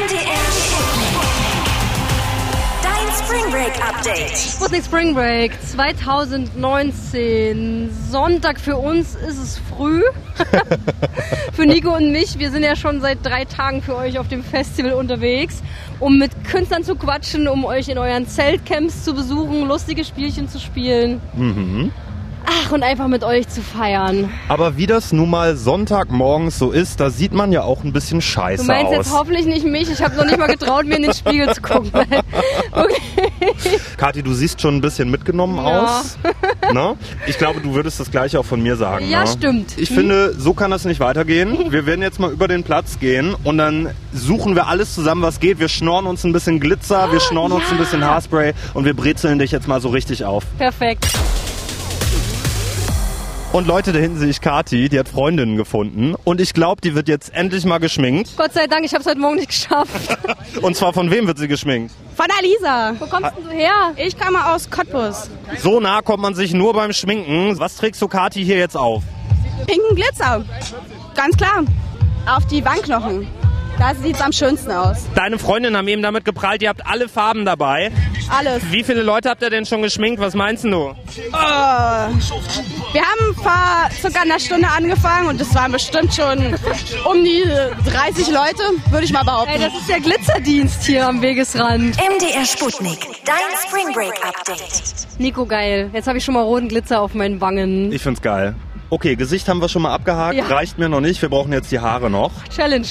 MDR 0.00 0.40
Dein 2.82 3.08
Spring 3.22 3.50
Break 3.50 3.74
Update. 3.86 4.38
Sputnik 4.38 4.82
Spring 4.84 5.14
Break 5.14 5.52
2019. 5.62 7.90
Sonntag 8.08 8.58
für 8.60 8.78
uns 8.78 9.14
ist 9.14 9.38
es 9.38 9.58
früh. 9.58 10.02
für 11.52 11.66
Nico 11.66 11.94
und 11.94 12.12
mich. 12.12 12.38
Wir 12.38 12.50
sind 12.50 12.62
ja 12.62 12.76
schon 12.76 13.02
seit 13.02 13.18
drei 13.22 13.44
Tagen 13.44 13.82
für 13.82 13.94
euch 13.96 14.18
auf 14.18 14.28
dem 14.28 14.42
Festival 14.42 14.94
unterwegs, 14.94 15.62
um 15.98 16.18
mit 16.18 16.44
Künstlern 16.44 16.82
zu 16.82 16.96
quatschen, 16.96 17.46
um 17.46 17.66
euch 17.66 17.88
in 17.88 17.98
euren 17.98 18.26
Zeltcamps 18.26 19.04
zu 19.04 19.12
besuchen, 19.12 19.68
lustige 19.68 20.02
Spielchen 20.04 20.48
zu 20.48 20.58
spielen. 20.58 21.20
Ach, 22.52 22.72
und 22.72 22.82
einfach 22.82 23.06
mit 23.06 23.22
euch 23.22 23.48
zu 23.48 23.62
feiern. 23.62 24.28
Aber 24.48 24.76
wie 24.76 24.86
das 24.86 25.12
nun 25.12 25.30
mal 25.30 25.56
Sonntagmorgens 25.56 26.58
so 26.58 26.70
ist, 26.72 26.98
da 26.98 27.10
sieht 27.10 27.32
man 27.32 27.52
ja 27.52 27.62
auch 27.62 27.84
ein 27.84 27.92
bisschen 27.92 28.20
scheiße 28.20 28.64
Du 28.64 28.66
meinst 28.66 28.92
jetzt 28.92 29.12
aus. 29.12 29.18
hoffentlich 29.20 29.46
nicht 29.46 29.64
mich. 29.64 29.88
Ich 29.90 30.02
habe 30.02 30.16
noch 30.16 30.24
nicht 30.24 30.38
mal 30.38 30.48
getraut, 30.48 30.84
mir 30.86 30.96
in 30.96 31.02
den 31.02 31.14
Spiegel 31.14 31.52
zu 31.54 31.62
gucken. 31.62 31.90
okay. 32.72 33.00
Kathi, 33.96 34.22
du 34.22 34.32
siehst 34.32 34.60
schon 34.60 34.76
ein 34.76 34.80
bisschen 34.80 35.10
mitgenommen 35.10 35.56
Ja. 35.56 36.00
aus. 36.00 36.18
Ne? 36.72 36.94
Ich 37.26 37.36
glaube, 37.36 37.60
du 37.60 37.74
würdest 37.74 37.98
das 37.98 38.12
gleiche 38.12 38.38
auch 38.38 38.44
von 38.44 38.62
mir 38.62 38.76
sagen. 38.76 39.08
Ja, 39.08 39.22
ne? 39.24 39.26
stimmt. 39.26 39.76
Ich 39.76 39.88
finde, 39.88 40.32
so 40.38 40.54
kann 40.54 40.70
das 40.70 40.84
nicht 40.84 41.00
weitergehen. 41.00 41.72
Wir 41.72 41.84
werden 41.84 42.00
jetzt 42.00 42.20
mal 42.20 42.30
über 42.30 42.46
den 42.46 42.62
Platz 42.62 43.00
gehen 43.00 43.34
und 43.42 43.58
dann 43.58 43.90
suchen 44.12 44.54
wir 44.54 44.68
alles 44.68 44.94
zusammen, 44.94 45.22
was 45.22 45.40
geht. 45.40 45.58
Wir 45.58 45.68
schnorren 45.68 46.06
uns 46.06 46.22
ein 46.22 46.32
bisschen 46.32 46.60
Glitzer, 46.60 47.10
wir 47.10 47.18
schnorren 47.18 47.50
uns 47.52 47.64
ja. 47.66 47.72
ein 47.72 47.78
bisschen 47.78 48.04
Haarspray 48.04 48.52
und 48.74 48.84
wir 48.84 48.94
brezeln 48.94 49.40
dich 49.40 49.50
jetzt 49.50 49.66
mal 49.66 49.80
so 49.80 49.88
richtig 49.88 50.24
auf. 50.24 50.44
Perfekt. 50.58 51.08
Und 53.52 53.66
Leute, 53.66 53.92
da 53.92 53.98
hinten 53.98 54.16
sehe 54.16 54.28
ich 54.28 54.40
Kathi, 54.40 54.88
die 54.88 54.96
hat 54.96 55.08
Freundinnen 55.08 55.56
gefunden 55.56 56.14
und 56.22 56.40
ich 56.40 56.54
glaube, 56.54 56.80
die 56.82 56.94
wird 56.94 57.08
jetzt 57.08 57.34
endlich 57.34 57.64
mal 57.64 57.78
geschminkt. 57.78 58.30
Gott 58.36 58.52
sei 58.52 58.68
Dank, 58.68 58.84
ich 58.84 58.92
habe 58.92 59.00
es 59.00 59.08
heute 59.08 59.18
Morgen 59.18 59.36
nicht 59.36 59.48
geschafft. 59.48 59.90
Und 60.62 60.76
zwar 60.76 60.92
von 60.92 61.10
wem 61.10 61.26
wird 61.26 61.38
sie 61.38 61.48
geschminkt? 61.48 61.92
Von 62.16 62.26
Alisa. 62.38 62.94
Wo 62.98 63.06
kommst 63.06 63.32
denn 63.36 63.44
du 63.44 63.50
her? 63.50 63.92
Ich 63.96 64.16
komme 64.16 64.46
aus 64.46 64.70
Cottbus. 64.70 65.28
So 65.58 65.80
nah 65.80 66.00
kommt 66.00 66.22
man 66.22 66.34
sich 66.34 66.54
nur 66.54 66.74
beim 66.74 66.92
Schminken. 66.92 67.58
Was 67.58 67.76
trägst 67.76 68.00
du 68.00 68.06
Kathi 68.06 68.44
hier 68.44 68.56
jetzt 68.56 68.76
auf? 68.76 69.02
Pinken 69.66 69.96
Glitzer. 69.96 70.44
Ganz 71.16 71.36
klar. 71.36 71.64
Auf 72.26 72.46
die 72.46 72.64
Wangenknochen. 72.64 73.26
Da 73.80 73.94
sieht's 73.94 74.20
am 74.20 74.30
schönsten 74.30 74.70
aus. 74.72 75.06
Deine 75.14 75.38
Freundinnen 75.38 75.74
haben 75.74 75.88
eben 75.88 76.02
damit 76.02 76.26
geprallt, 76.26 76.60
ihr 76.62 76.68
habt 76.68 76.86
alle 76.86 77.08
Farben 77.08 77.46
dabei. 77.46 77.90
Alles. 78.28 78.62
Wie 78.70 78.84
viele 78.84 79.02
Leute 79.02 79.30
habt 79.30 79.40
ihr 79.42 79.48
denn 79.48 79.64
schon 79.64 79.80
geschminkt? 79.80 80.20
Was 80.20 80.34
meinst 80.34 80.64
du? 80.64 80.70
Oh. 80.90 80.94
Wir 81.32 83.02
haben 83.02 83.34
vor 83.36 83.88
circa 83.98 84.20
einer 84.20 84.38
Stunde 84.38 84.68
angefangen 84.68 85.28
und 85.30 85.40
es 85.40 85.54
waren 85.54 85.72
bestimmt 85.72 86.12
schon 86.12 86.54
um 87.10 87.24
die 87.24 87.42
30 87.90 88.28
Leute, 88.28 88.62
würde 88.90 89.04
ich 89.06 89.12
mal 89.14 89.20
Ey, 89.20 89.24
behaupten. 89.24 89.60
das 89.62 89.72
ist 89.74 89.88
der 89.88 90.00
Glitzerdienst 90.00 90.84
hier 90.84 91.08
am 91.08 91.22
Wegesrand. 91.22 91.96
MDR 91.96 92.44
Sputnik. 92.44 92.98
Dein 93.24 93.36
Spring 93.66 93.94
Break 93.94 94.12
Update. 94.22 95.08
Nico, 95.18 95.46
geil. 95.46 95.88
Jetzt 95.94 96.06
habe 96.06 96.18
ich 96.18 96.24
schon 96.24 96.34
mal 96.34 96.42
roten 96.42 96.68
Glitzer 96.68 97.00
auf 97.00 97.14
meinen 97.14 97.40
Wangen. 97.40 97.90
Ich 97.92 98.02
find's 98.02 98.20
geil. 98.20 98.54
Okay, 98.90 99.14
Gesicht 99.16 99.48
haben 99.48 99.60
wir 99.60 99.68
schon 99.68 99.82
mal 99.82 99.94
abgehakt. 99.94 100.34
Ja. 100.36 100.46
Reicht 100.46 100.78
mir 100.78 100.88
noch 100.88 101.00
nicht. 101.00 101.22
Wir 101.22 101.28
brauchen 101.28 101.52
jetzt 101.52 101.70
die 101.70 101.78
Haare 101.78 102.10
noch. 102.10 102.32
Challenge. 102.54 102.86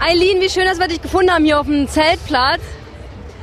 Eileen, 0.00 0.40
wie 0.40 0.50
schön, 0.50 0.64
dass 0.64 0.78
wir 0.80 0.88
dich 0.88 1.00
gefunden 1.00 1.30
haben 1.30 1.44
hier 1.44 1.60
auf 1.60 1.66
dem 1.66 1.88
Zeltplatz. 1.88 2.60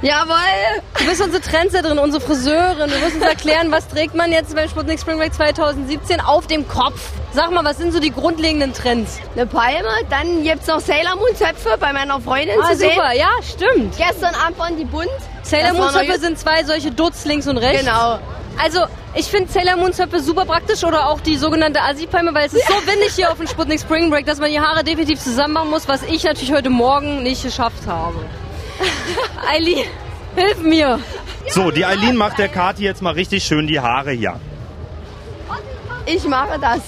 Jawohl. 0.02 0.82
Du 1.00 1.06
bist 1.06 1.22
unsere 1.22 1.42
Trendsetterin, 1.42 1.98
unsere 1.98 2.22
Friseurin. 2.22 2.90
Du 2.90 3.02
wirst 3.02 3.16
uns 3.16 3.24
erklären, 3.24 3.72
was 3.72 3.88
trägt 3.88 4.16
man 4.16 4.34
jetzt 4.34 4.54
beim 4.54 4.68
Sputnik 4.68 5.00
Spring 5.00 5.18
Break 5.18 5.34
2017 5.34 6.20
auf 6.20 6.46
dem 6.48 6.68
Kopf. 6.68 7.12
Sag 7.32 7.52
mal, 7.52 7.64
was 7.64 7.78
sind 7.78 7.94
so 7.94 8.02
die 8.02 8.12
grundlegenden 8.12 8.74
Trends? 8.74 9.20
Eine 9.34 9.46
Palme, 9.46 9.88
dann 10.10 10.44
gibt's 10.44 10.68
noch 10.68 10.82
Sailor 10.82 11.16
Moon 11.16 11.34
Zöpfe 11.38 11.78
bei 11.80 11.94
meiner 11.94 12.20
Freundin 12.20 12.56
Ah, 12.62 12.70
zu 12.72 12.76
sehen. 12.80 12.92
super. 12.96 13.14
Ja, 13.14 13.30
stimmt. 13.42 13.96
Gestern 13.98 14.36
Abend 14.36 14.60
waren 14.60 14.76
die 14.78 14.84
bunt. 14.84 15.08
Sailor 15.44 15.72
Moon 15.74 15.90
Zöpfe 15.90 16.20
sind 16.20 16.38
zwei 16.38 16.66
solche 16.66 16.92
Dutz 16.92 17.24
links 17.24 17.48
und 17.48 17.58
rechts. 17.58 17.86
Genau. 17.86 18.20
Also, 18.62 18.80
ich 19.16 19.26
finde 19.26 19.52
Sailor 19.52 19.78
Moon 19.78 19.94
Zöpfe 19.94 20.20
super 20.20 20.46
praktisch 20.46 20.84
oder 20.84 21.10
auch 21.10 21.20
die 21.20 21.36
sogenannte 21.38 21.82
Assi-Palme, 21.82 22.34
weil 22.34 22.48
es 22.48 22.54
ist 22.54 22.68
so 22.68 22.74
windig 22.86 23.14
hier 23.16 23.30
auf 23.32 23.38
dem 23.38 23.48
Sputnik 23.48 23.80
Spring 23.80 24.10
Break, 24.10 24.26
dass 24.26 24.40
man 24.40 24.52
die 24.52 24.60
Haare 24.60 24.84
definitiv 24.84 25.20
zusammen 25.20 25.54
machen 25.56 25.70
muss, 25.70 25.88
was 25.88 26.04
ich 26.04 26.24
natürlich 26.24 26.54
heute 26.54 26.70
Morgen 26.70 27.24
nicht 27.24 27.44
geschafft 27.44 27.86
habe. 27.88 28.18
Eileen, 29.52 29.88
hilf 30.36 30.62
mir. 30.62 31.00
So, 31.50 31.72
die 31.72 31.86
Eileen 31.86 32.16
macht 32.16 32.38
der 32.40 32.48
Kathi 32.48 32.84
jetzt 32.84 33.02
mal 33.02 33.14
richtig 33.14 33.44
schön 33.44 33.68
die 33.68 33.80
Haare 33.80 34.12
hier. 34.12 34.40
Ich 36.06 36.24
mache 36.26 36.60
das. 36.60 36.82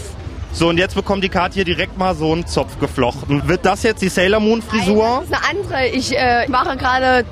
So, 0.52 0.70
und 0.70 0.78
jetzt 0.78 0.96
bekommt 0.96 1.24
die 1.24 1.30
Kathi 1.30 1.56
hier 1.56 1.66
direkt 1.66 1.98
mal 1.98 2.16
so 2.16 2.32
einen 2.32 2.48
Zopf 2.48 2.80
geflochten. 2.80 3.48
Wird 3.48 3.66
das 3.66 3.84
jetzt 3.84 4.02
die 4.02 4.08
Sailor 4.08 4.40
Moon 4.40 4.62
Frisur? 4.62 5.24
Das 5.28 5.40
ist 5.40 5.46
eine 5.46 5.60
andere. 5.60 5.88
Ich 5.90 6.18
äh, 6.18 6.48
mache 6.48 6.78
gerade 6.78 7.26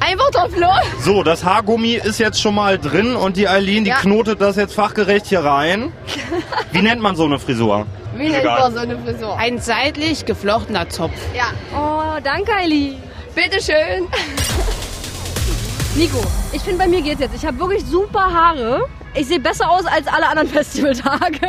einfach 0.00 0.30
drauf 0.30 0.56
los. 0.56 1.04
So, 1.04 1.22
das 1.22 1.44
Haargummi 1.44 1.94
ist 1.94 2.18
jetzt 2.18 2.40
schon 2.40 2.54
mal 2.54 2.78
drin 2.78 3.16
und 3.16 3.36
die 3.36 3.48
Eileen, 3.48 3.84
die 3.84 3.90
Ja. 3.90 3.96
knotet 3.96 4.40
das 4.40 4.56
jetzt 4.56 4.74
fachgerecht 4.74 5.26
hier 5.26 5.44
rein. 5.44 5.92
Wie 6.72 6.82
nennt 6.82 7.00
man 7.02 7.16
so 7.16 7.24
eine 7.24 7.38
Frisur? 7.38 7.86
Wie 8.16 8.28
nennt 8.28 8.44
man 8.44 8.72
so 8.72 8.78
eine 8.80 8.98
Frisur? 8.98 9.36
Ein 9.38 9.58
seitlich 9.60 10.24
geflochtener 10.26 10.88
Zopf. 10.88 11.14
Ja. 11.36 11.44
Oh, 11.76 12.18
danke 12.22 12.52
Eileen. 12.54 12.96
Bitteschön. 13.34 14.08
Nico, 15.96 16.18
ich 16.52 16.62
finde, 16.62 16.78
bei 16.78 16.88
mir 16.88 17.02
geht's 17.02 17.20
jetzt. 17.20 17.34
Ich 17.34 17.44
habe 17.44 17.58
wirklich 17.58 17.84
super 17.84 18.20
Haare. 18.32 18.82
Ich 19.14 19.26
sehe 19.26 19.40
besser 19.40 19.68
aus 19.70 19.84
als 19.86 20.06
alle 20.06 20.28
anderen 20.28 20.48
Festivaltage. 20.52 21.40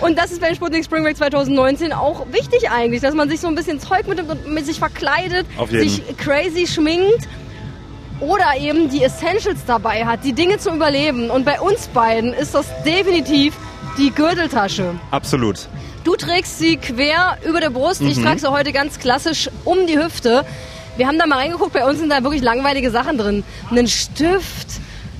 Und 0.00 0.18
das 0.18 0.30
ist 0.30 0.40
beim 0.40 0.54
Sputnik 0.54 0.84
Spring 0.84 1.02
Break 1.02 1.16
2019 1.16 1.92
auch 1.92 2.26
wichtig 2.30 2.70
eigentlich, 2.70 3.00
dass 3.00 3.14
man 3.14 3.28
sich 3.28 3.40
so 3.40 3.48
ein 3.48 3.54
bisschen 3.54 3.80
Zeug 3.80 4.06
mitnimmt 4.06 4.30
und 4.30 4.48
mit 4.48 4.66
sich 4.66 4.78
verkleidet, 4.78 5.46
sich 5.68 6.02
crazy 6.16 6.66
schminkt 6.66 7.28
oder 8.20 8.56
eben 8.58 8.88
die 8.88 9.02
Essentials 9.02 9.60
dabei 9.66 10.04
hat, 10.04 10.24
die 10.24 10.32
Dinge 10.32 10.58
zum 10.58 10.76
Überleben. 10.76 11.30
Und 11.30 11.44
bei 11.44 11.60
uns 11.60 11.88
beiden 11.88 12.32
ist 12.32 12.54
das 12.54 12.66
definitiv 12.84 13.54
die 13.96 14.10
Gürteltasche. 14.10 14.94
Absolut. 15.10 15.68
Du 16.04 16.16
trägst 16.16 16.58
sie 16.58 16.76
quer 16.76 17.38
über 17.46 17.60
der 17.60 17.70
Brust. 17.70 18.00
Mhm. 18.00 18.08
Ich 18.08 18.22
trage 18.22 18.38
sie 18.38 18.50
heute 18.50 18.72
ganz 18.72 18.98
klassisch 18.98 19.50
um 19.64 19.86
die 19.86 19.98
Hüfte. 19.98 20.44
Wir 20.96 21.06
haben 21.06 21.18
da 21.18 21.26
mal 21.26 21.38
reingeguckt, 21.38 21.72
bei 21.72 21.84
uns 21.86 22.00
sind 22.00 22.10
da 22.10 22.22
wirklich 22.22 22.42
langweilige 22.42 22.90
Sachen 22.90 23.18
drin. 23.18 23.44
Einen 23.70 23.86
Stift, 23.86 24.68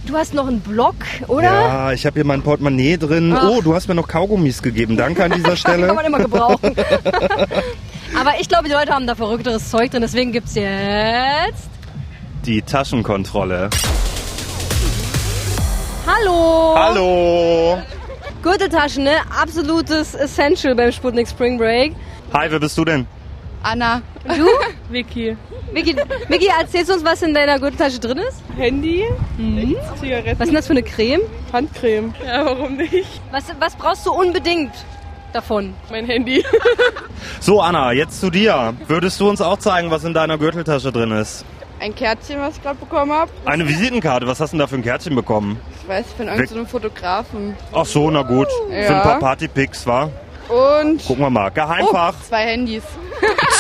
du 0.08 0.16
hast 0.16 0.34
noch 0.34 0.46
einen 0.46 0.60
Block, 0.60 0.94
oder? 1.26 1.42
Ja, 1.42 1.92
ich 1.92 2.06
habe 2.06 2.14
hier 2.14 2.24
mein 2.24 2.42
Portemonnaie 2.42 2.96
drin. 2.96 3.34
Ach. 3.36 3.48
Oh, 3.48 3.60
du 3.60 3.74
hast 3.74 3.88
mir 3.88 3.94
noch 3.94 4.08
Kaugummis 4.08 4.62
gegeben. 4.62 4.96
Danke 4.96 5.24
an 5.24 5.32
dieser 5.32 5.48
Kann 5.50 5.56
Stelle. 5.56 5.92
man 5.92 6.04
immer 6.06 6.19
gebrauchen. 6.19 6.74
Aber 8.19 8.32
ich 8.41 8.48
glaube, 8.48 8.69
die 8.69 8.74
Leute 8.74 8.92
haben 8.92 9.06
da 9.06 9.14
verrückteres 9.14 9.70
Zeug 9.70 9.91
drin. 9.91 10.02
Deswegen 10.02 10.32
gibt's 10.32 10.54
jetzt... 10.54 11.69
Die 12.46 12.62
Taschenkontrolle. 12.62 13.69
Hallo! 16.06 16.75
Hallo. 16.76 17.78
Gürteltaschen, 18.42 19.04
ne? 19.04 19.16
Absolutes 19.38 20.14
Essential 20.14 20.75
beim 20.75 20.90
Sputnik 20.92 21.28
Spring 21.28 21.58
Break. 21.58 21.94
Hi, 22.32 22.46
wer 22.50 22.58
bist 22.60 22.78
du 22.78 22.84
denn? 22.84 23.06
Anna. 23.62 24.00
Du? 24.25 24.46
Vicky. 24.91 25.37
Vicky, 25.72 25.94
Vicky, 26.28 26.47
erzählst 26.59 26.88
du 26.88 26.94
uns, 26.94 27.04
was 27.04 27.21
in 27.22 27.34
deiner 27.34 27.59
Gürteltasche 27.59 27.99
drin 27.99 28.19
ist? 28.19 28.43
Handy, 28.56 29.04
Mhm. 29.37 29.76
Zigaretten, 30.00 30.38
Was 30.38 30.47
ist 30.47 30.47
denn 30.49 30.54
das 30.54 30.66
für 30.66 30.72
eine 30.72 30.82
Creme? 30.82 31.21
Handcreme. 31.53 32.15
Ja, 32.26 32.47
warum 32.47 32.76
nicht? 32.76 33.21
Was, 33.31 33.44
was 33.59 33.76
brauchst 33.76 34.06
du 34.06 34.12
unbedingt 34.12 34.72
davon? 35.32 35.75
Mein 35.91 36.06
Handy. 36.06 36.44
So, 37.41 37.60
Anna, 37.60 37.93
jetzt 37.93 38.21
zu 38.21 38.31
dir. 38.31 38.75
Würdest 38.87 39.21
du 39.21 39.28
uns 39.28 39.41
auch 39.41 39.59
zeigen, 39.59 39.91
was 39.91 40.04
in 40.04 40.15
deiner 40.15 40.38
Gürteltasche 40.38 40.93
drin 40.93 41.10
ist? 41.12 41.44
Ein 41.81 41.94
Kärtchen, 41.94 42.41
was 42.41 42.56
ich 42.56 42.62
gerade 42.62 42.76
bekommen 42.78 43.12
habe. 43.12 43.31
Eine 43.44 43.69
Visitenkarte. 43.69 44.26
Was 44.26 44.41
hast 44.41 44.53
du 44.53 44.56
denn 44.56 44.60
da 44.60 44.66
für 44.69 44.76
ein 44.76 44.82
Kärtchen 44.82 45.15
bekommen? 45.16 45.60
Ich 45.82 45.88
weiß, 45.88 46.06
von 46.16 46.26
irgendeinem 46.28 46.66
Fotografen. 46.66 47.56
Ach 47.72 47.84
so, 47.87 48.10
na 48.10 48.22
gut. 48.22 48.47
Für 48.69 48.72
ein 48.75 48.82
Ja. 48.84 49.00
paar 49.00 49.19
Partypics, 49.19 49.87
wa? 49.87 50.10
Und 50.49 51.05
Gucken 51.05 51.25
wir 51.25 51.31
mal. 51.31 51.50
Geheimfach. 51.50 52.15
oh, 52.19 52.25
zwei 52.28 52.43
Handys. 52.47 52.82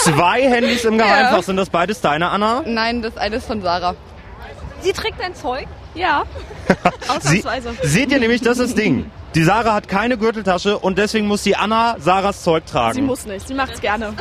Zwei 0.02 0.42
Handys 0.48 0.84
im 0.84 0.98
Geheimfach. 0.98 1.42
Sind 1.42 1.56
das 1.56 1.70
beides 1.70 2.00
deine, 2.00 2.28
Anna? 2.30 2.62
Nein, 2.66 3.02
das 3.02 3.16
eine 3.16 3.36
ist 3.36 3.46
von 3.46 3.60
Sarah. 3.62 3.94
Sie 4.80 4.92
trägt 4.92 5.20
dein 5.20 5.34
Zeug? 5.34 5.66
Ja. 5.94 6.24
Sie, 7.20 7.38
Ausnahmsweise. 7.44 7.74
seht 7.82 8.12
ihr 8.12 8.20
nämlich, 8.20 8.40
das 8.40 8.58
ist 8.58 8.70
das 8.70 8.74
Ding. 8.76 9.10
Die 9.34 9.42
Sarah 9.42 9.74
hat 9.74 9.88
keine 9.88 10.16
Gürteltasche 10.16 10.78
und 10.78 10.96
deswegen 10.98 11.26
muss 11.26 11.42
die 11.42 11.54
Anna 11.54 11.96
Sarahs 11.98 12.42
Zeug 12.42 12.64
tragen. 12.66 12.94
Sie 12.94 13.02
muss 13.02 13.26
nicht, 13.26 13.46
sie 13.46 13.54
macht's 13.54 13.80
gerne. 13.80 14.14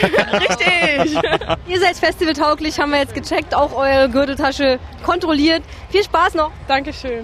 Richtig. 0.32 1.18
Ihr 1.66 1.80
seid 1.80 1.96
festivaltauglich, 1.96 2.78
haben 2.78 2.90
wir 2.90 2.98
jetzt 2.98 3.14
gecheckt, 3.14 3.54
auch 3.54 3.74
eure 3.74 4.08
Gürteltasche 4.08 4.78
kontrolliert. 5.04 5.62
Viel 5.90 6.04
Spaß 6.04 6.34
noch. 6.34 6.52
Dankeschön. 6.68 7.22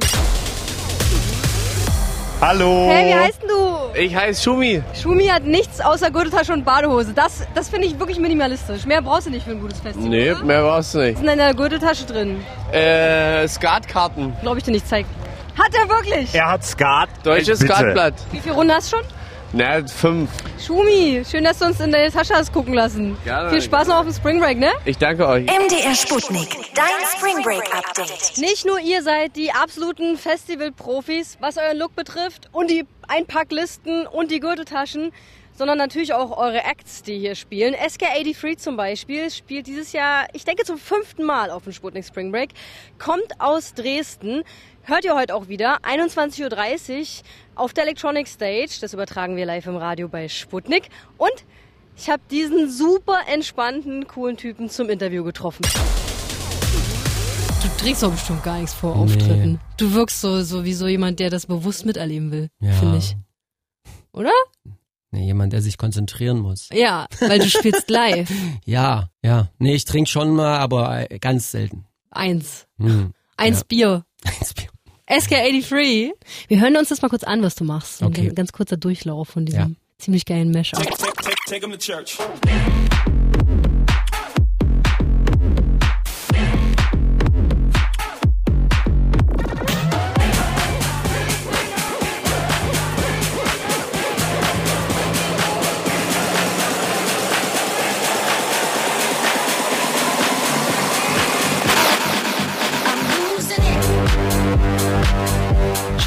Hallo. 2.40 2.86
Hey, 2.88 3.08
wie 3.08 3.14
heißt 3.18 3.42
denn 3.42 3.48
du? 3.48 3.98
Ich 3.98 4.14
heiße 4.14 4.40
Schumi. 4.44 4.80
Schumi 4.94 5.26
hat 5.26 5.42
nichts 5.42 5.80
außer 5.80 6.08
Gürteltasche 6.12 6.52
und 6.52 6.64
Badehose. 6.64 7.12
Das, 7.12 7.44
das 7.52 7.68
finde 7.68 7.88
ich 7.88 7.98
wirklich 7.98 8.20
minimalistisch. 8.20 8.86
Mehr 8.86 9.02
brauchst 9.02 9.26
du 9.26 9.30
nicht 9.30 9.44
für 9.44 9.50
ein 9.50 9.60
gutes 9.60 9.80
Festival. 9.80 10.08
Nee, 10.08 10.30
oder? 10.30 10.44
mehr 10.44 10.62
war's 10.62 10.94
Was 10.94 11.02
nicht. 11.02 11.14
ist 11.14 11.20
in 11.20 11.26
deiner 11.26 11.52
Gürteltasche 11.52 12.04
drin? 12.04 12.40
Äh, 12.70 13.48
Skatkarten. 13.48 14.34
Glaube 14.40 14.58
ich 14.58 14.64
dir 14.64 14.70
nicht. 14.70 14.86
Zeig. 14.86 15.04
Hat 15.58 15.74
er 15.74 15.88
wirklich? 15.88 16.32
Er 16.32 16.52
hat 16.52 16.64
Skat. 16.64 17.08
Deutsches. 17.24 17.58
Skatblatt. 17.58 18.14
Wie 18.30 18.38
viele 18.38 18.54
Runden 18.54 18.72
hast 18.72 18.92
du 18.92 18.98
schon? 18.98 19.06
Na, 19.54 19.82
fünf. 19.86 20.28
Schumi, 20.64 21.22
schön, 21.24 21.42
dass 21.42 21.58
du 21.58 21.64
uns 21.64 21.80
in 21.80 21.90
deine 21.90 22.12
Tasche 22.12 22.34
hast 22.34 22.52
gucken 22.52 22.74
lassen. 22.74 23.16
Gerne, 23.24 23.48
Viel 23.48 23.62
Spaß 23.62 23.88
noch 23.88 23.96
auf 23.96 24.04
dem 24.04 24.12
Spring 24.12 24.40
Break, 24.40 24.58
ne? 24.58 24.72
Ich 24.84 24.98
danke 24.98 25.26
euch. 25.26 25.46
MDR 25.46 25.94
Sputnik. 25.94 26.48
Dein 26.74 26.86
Spring 27.16 27.42
Break 27.42 27.64
Update. 27.74 28.36
Nicht 28.36 28.66
nur 28.66 28.78
ihr 28.78 29.02
seid 29.02 29.36
die 29.36 29.50
absoluten 29.50 30.18
Festival-Profis, 30.18 31.38
was 31.40 31.56
euren 31.56 31.78
Look 31.78 31.96
betrifft 31.96 32.50
und 32.52 32.70
die 32.70 32.84
Einpacklisten 33.08 34.06
und 34.06 34.30
die 34.30 34.40
Gürteltaschen, 34.40 35.12
sondern 35.58 35.76
natürlich 35.76 36.14
auch 36.14 36.38
eure 36.38 36.62
Acts, 36.62 37.02
die 37.02 37.18
hier 37.18 37.34
spielen. 37.34 37.74
SK83 37.74 38.58
zum 38.58 38.76
Beispiel 38.76 39.28
spielt 39.30 39.66
dieses 39.66 39.90
Jahr, 39.92 40.28
ich 40.32 40.44
denke 40.44 40.62
zum 40.64 40.78
fünften 40.78 41.24
Mal 41.24 41.50
auf 41.50 41.64
dem 41.64 41.72
Sputnik 41.72 42.04
Spring 42.04 42.30
Break, 42.30 42.50
kommt 42.98 43.40
aus 43.40 43.74
Dresden. 43.74 44.44
Hört 44.84 45.04
ihr 45.04 45.16
heute 45.16 45.34
auch 45.34 45.48
wieder, 45.48 45.78
21.30 45.80 47.00
Uhr 47.00 47.06
auf 47.56 47.72
der 47.74 47.84
Electronic 47.84 48.28
Stage. 48.28 48.78
Das 48.80 48.94
übertragen 48.94 49.36
wir 49.36 49.44
live 49.46 49.66
im 49.66 49.76
Radio 49.76 50.08
bei 50.08 50.28
Sputnik. 50.28 50.88
Und 51.18 51.44
ich 51.96 52.08
habe 52.08 52.22
diesen 52.30 52.70
super 52.70 53.18
entspannten, 53.26 54.06
coolen 54.06 54.36
Typen 54.36 54.70
zum 54.70 54.88
Interview 54.88 55.24
getroffen. 55.24 55.62
Du 57.62 57.84
trägst 57.84 58.04
doch 58.04 58.12
bestimmt 58.12 58.44
gar 58.44 58.58
nichts 58.58 58.74
vor 58.74 58.94
Auftritten. 58.94 59.60
Du 59.76 59.92
wirkst 59.92 60.20
so, 60.20 60.42
so 60.42 60.64
wie 60.64 60.72
so 60.74 60.86
jemand, 60.86 61.18
der 61.18 61.30
das 61.30 61.46
bewusst 61.46 61.84
miterleben 61.84 62.30
will, 62.30 62.48
Ja. 62.60 62.70
finde 62.72 62.98
ich. 62.98 63.16
Oder? 64.12 64.30
Nee, 65.10 65.24
jemand, 65.24 65.52
der 65.54 65.62
sich 65.62 65.78
konzentrieren 65.78 66.38
muss. 66.38 66.68
Ja, 66.72 67.06
weil 67.20 67.38
du 67.38 67.48
spielst 67.48 67.88
live. 67.90 68.30
Ja, 68.66 69.08
ja. 69.22 69.48
Nee, 69.58 69.74
ich 69.74 69.84
trinke 69.86 70.10
schon 70.10 70.34
mal, 70.34 70.58
aber 70.58 71.10
äh, 71.10 71.18
ganz 71.18 71.50
selten. 71.50 71.86
Eins. 72.10 72.66
Hm. 72.78 73.12
Eins 73.36 73.58
Ja. 73.60 73.64
Bier. 73.68 74.04
Eins 74.24 74.54
Bier. 74.54 74.68
SK83. 75.08 76.10
Wir 76.48 76.60
hören 76.60 76.76
uns 76.76 76.90
das 76.90 77.00
mal 77.00 77.08
kurz 77.08 77.24
an, 77.24 77.42
was 77.42 77.54
du 77.54 77.64
machst. 77.64 78.02
Ein 78.02 78.08
Okay. 78.08 78.24
ganz, 78.26 78.34
ganz 78.34 78.52
kurzer 78.52 78.76
Durchlauf 78.76 79.28
von 79.28 79.46
diesem 79.46 79.60
Ja. 79.60 79.70
ziemlich 79.98 80.26
geilen 80.26 80.50
Mashup. 80.52 80.82
Take 81.46 81.60
him 81.66 81.70
to 81.72 81.78
church. 81.78 82.18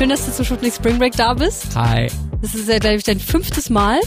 Schön, 0.02 0.10
dass 0.10 0.26
du 0.26 0.32
zu 0.32 0.44
Sputnik 0.44 0.74
Spring 0.74 0.98
Break 0.98 1.16
da 1.16 1.36
bist. 1.36 1.76
Hi. 1.76 2.08
Das 2.42 2.56
ist 2.56 2.68
ja, 2.68 2.80
glaube 2.80 2.96
ich, 2.96 3.04
dein 3.04 3.20
fünftes 3.20 3.70
Mal. 3.70 4.00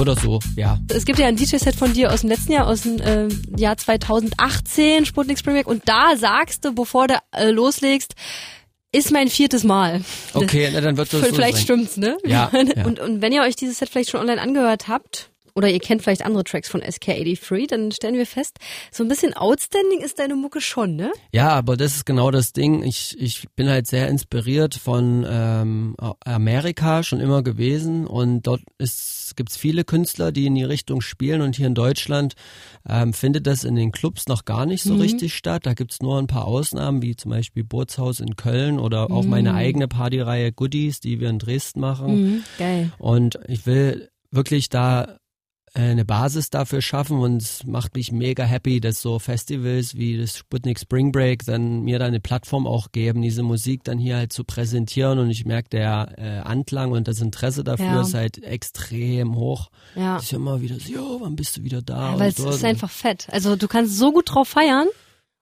Oder 0.00 0.16
so, 0.16 0.40
ja. 0.56 0.78
Es 0.88 1.04
gibt 1.04 1.18
ja 1.18 1.26
ein 1.26 1.36
DJ-Set 1.36 1.76
von 1.76 1.92
dir 1.92 2.10
aus 2.14 2.22
dem 2.22 2.30
letzten 2.30 2.52
Jahr, 2.52 2.66
aus 2.66 2.80
dem 2.80 2.98
äh, 2.98 3.28
Jahr 3.54 3.76
2018, 3.76 5.04
Sputnik 5.04 5.38
Spring 5.38 5.56
Break. 5.56 5.66
Und 5.66 5.86
da 5.86 6.16
sagst 6.16 6.64
du, 6.64 6.74
bevor 6.74 7.08
du 7.08 7.18
äh, 7.32 7.50
loslegst, 7.50 8.14
ist 8.90 9.10
mein 9.10 9.28
viertes 9.28 9.64
Mal. 9.64 10.00
Okay, 10.32 10.70
na, 10.72 10.80
dann 10.80 10.96
wird 10.96 11.12
das 11.12 11.20
so 11.20 11.26
Vielleicht 11.26 11.58
sein. 11.58 11.62
stimmt's, 11.62 11.98
ne? 11.98 12.16
Ja, 12.24 12.50
ja. 12.76 12.86
Und, 12.86 12.98
und 12.98 13.20
wenn 13.20 13.34
ihr 13.34 13.42
euch 13.42 13.54
dieses 13.54 13.76
Set 13.76 13.90
vielleicht 13.90 14.08
schon 14.08 14.20
online 14.20 14.40
angehört 14.40 14.88
habt, 14.88 15.28
oder 15.56 15.68
ihr 15.70 15.78
kennt 15.78 16.02
vielleicht 16.02 16.24
andere 16.24 16.42
Tracks 16.44 16.68
von 16.68 16.82
SK83, 16.82 17.68
dann 17.68 17.92
stellen 17.92 18.16
wir 18.16 18.26
fest, 18.26 18.58
so 18.90 19.04
ein 19.04 19.08
bisschen 19.08 19.34
outstanding 19.34 20.00
ist 20.00 20.18
deine 20.18 20.34
Mucke 20.34 20.60
schon, 20.60 20.96
ne? 20.96 21.12
Ja, 21.32 21.50
aber 21.50 21.76
das 21.76 21.94
ist 21.96 22.06
genau 22.06 22.30
das 22.30 22.52
Ding. 22.52 22.82
Ich, 22.82 23.16
ich 23.20 23.46
bin 23.54 23.68
halt 23.68 23.86
sehr 23.86 24.08
inspiriert 24.08 24.74
von 24.74 25.24
ähm, 25.28 25.96
Amerika 26.24 27.02
schon 27.02 27.20
immer 27.20 27.42
gewesen 27.42 28.06
und 28.06 28.42
dort 28.46 28.62
ist, 28.78 29.34
gibt's 29.36 29.56
viele 29.56 29.84
Künstler, 29.84 30.32
die 30.32 30.46
in 30.46 30.54
die 30.54 30.64
Richtung 30.64 31.00
spielen 31.00 31.40
und 31.40 31.56
hier 31.56 31.66
in 31.68 31.74
Deutschland 31.74 32.34
ähm, 32.88 33.12
findet 33.12 33.46
das 33.46 33.64
in 33.64 33.76
den 33.76 33.92
Clubs 33.92 34.26
noch 34.26 34.44
gar 34.44 34.66
nicht 34.66 34.82
so 34.82 34.94
Mhm. 34.94 35.00
richtig 35.00 35.34
statt. 35.34 35.66
Da 35.66 35.74
gibt's 35.74 36.02
nur 36.02 36.18
ein 36.18 36.26
paar 36.26 36.46
Ausnahmen, 36.46 37.00
wie 37.02 37.16
zum 37.16 37.30
Beispiel 37.30 37.64
Bootshaus 37.64 38.20
in 38.20 38.36
Köln 38.36 38.78
oder 38.80 39.10
auch 39.10 39.26
meine 39.26 39.50
Mhm. 39.52 39.56
eigene 39.56 39.88
Partyreihe 39.88 40.52
Goodies, 40.52 41.00
die 41.00 41.20
wir 41.20 41.30
in 41.30 41.38
Dresden 41.38 41.80
machen. 41.80 42.14
Mhm, 42.14 42.44
geil. 42.58 42.92
Und 42.98 43.38
ich 43.46 43.66
will 43.66 44.10
wirklich 44.30 44.68
da 44.68 45.16
eine 45.76 46.04
Basis 46.04 46.50
dafür 46.50 46.80
schaffen 46.80 47.18
und 47.18 47.42
es 47.42 47.64
macht 47.64 47.96
mich 47.96 48.12
mega 48.12 48.44
happy, 48.44 48.80
dass 48.80 49.02
so 49.02 49.18
Festivals 49.18 49.96
wie 49.96 50.16
das 50.16 50.38
Sputnik 50.38 50.78
Spring 50.78 51.10
Break 51.10 51.44
dann 51.44 51.80
mir 51.82 51.98
da 51.98 52.06
eine 52.06 52.20
Plattform 52.20 52.66
auch 52.66 52.92
geben, 52.92 53.22
diese 53.22 53.42
Musik 53.42 53.82
dann 53.82 53.98
hier 53.98 54.16
halt 54.16 54.32
zu 54.32 54.44
präsentieren 54.44 55.18
und 55.18 55.30
ich 55.30 55.44
merke, 55.44 55.70
der 55.70 56.14
äh, 56.16 56.38
Anklang 56.48 56.92
und 56.92 57.08
das 57.08 57.20
Interesse 57.20 57.64
dafür 57.64 57.86
Ja. 57.86 58.00
ist 58.02 58.14
halt 58.14 58.42
extrem 58.44 59.34
hoch. 59.34 59.70
Ja. 59.96 60.18
Ich 60.22 60.32
immer 60.32 60.60
wieder 60.60 60.78
so, 60.78 60.92
jo, 60.92 61.18
wann 61.20 61.34
bist 61.36 61.56
du 61.56 61.64
wieder 61.64 61.82
da? 61.82 62.12
Ja, 62.12 62.18
weil 62.20 62.28
es 62.30 62.36
so. 62.36 62.50
ist 62.50 62.64
einfach 62.64 62.90
fett. 62.90 63.26
Also 63.32 63.56
du 63.56 63.66
kannst 63.66 63.98
so 63.98 64.12
gut 64.12 64.32
drauf 64.32 64.48
feiern. 64.48 64.86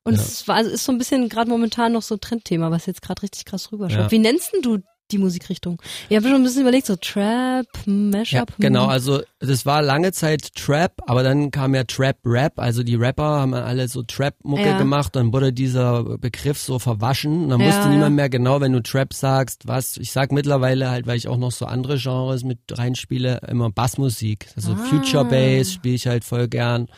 Und 0.05 0.14
Ja. 0.14 0.20
es 0.20 0.49
war, 0.49 0.56
also 0.56 0.70
ist 0.70 0.85
so 0.85 0.90
ein 0.93 0.99
bisschen 0.99 1.28
gerade 1.28 1.49
momentan 1.49 1.93
noch 1.93 2.02
so 2.02 2.17
ein 2.17 2.20
Trendthema, 2.20 2.70
was 2.73 2.87
jetzt 2.87 3.02
gerade 3.02 3.23
richtig 3.23 3.44
krass 3.44 3.70
rüberschaut. 3.70 4.00
Ja. 4.00 4.11
Wie 4.11 4.19
nennst 4.19 4.52
denn 4.52 4.62
du 4.62 4.78
die 5.12 5.19
Musikrichtung? 5.19 5.81
Ich 6.09 6.17
habe 6.17 6.26
schon 6.26 6.37
ein 6.37 6.43
bisschen 6.43 6.62
überlegt, 6.62 6.87
so 6.87 6.97
Trap, 6.97 7.67
Mashup. 7.87 8.50
Ja, 8.50 8.55
genau, 8.59 8.87
also 8.87 9.20
das 9.41 9.67
war 9.67 9.82
lange 9.82 10.12
Zeit 10.12 10.55
Trap, 10.55 10.93
aber 11.06 11.23
dann 11.23 11.50
kam 11.50 11.75
ja 11.75 11.85
Trap 11.85 12.17
Rap, 12.25 12.59
also 12.59 12.82
die 12.82 12.94
Rapper 12.94 13.23
haben 13.41 13.55
alle 13.55 13.88
so 13.88 14.03
Trap-Mucke 14.03 14.70
Ja. 14.70 14.76
gemacht, 14.79 15.14
dann 15.17 15.32
wurde 15.32 15.53
dieser 15.53 16.03
Begriff 16.19 16.59
so 16.59 16.79
verwaschen, 16.79 17.49
dann 17.49 17.61
Ja, 17.61 17.67
wusste 17.67 17.88
niemand 17.88 18.17
mehr 18.17 18.29
genau, 18.29 18.61
wenn 18.61 18.73
du 18.73 18.82
Trap 18.82 19.12
sagst, 19.14 19.67
was, 19.69 19.97
ich 19.97 20.12
sag 20.12 20.32
mittlerweile 20.32 20.91
halt, 20.91 21.06
weil 21.06 21.17
ich 21.17 21.29
auch 21.29 21.38
noch 21.38 21.53
so 21.53 21.67
andere 21.67 21.99
Genres 21.99 22.44
mit 22.44 22.59
reinspiele, 22.70 23.41
immer 23.49 23.70
Bassmusik, 23.70 24.49
also 24.56 24.73
Ah. 24.73 24.76
Future 24.76 25.25
Bass 25.25 25.73
spiele 25.73 25.94
ich 25.94 26.06
halt 26.06 26.25
voll 26.25 26.49
gern 26.49 26.88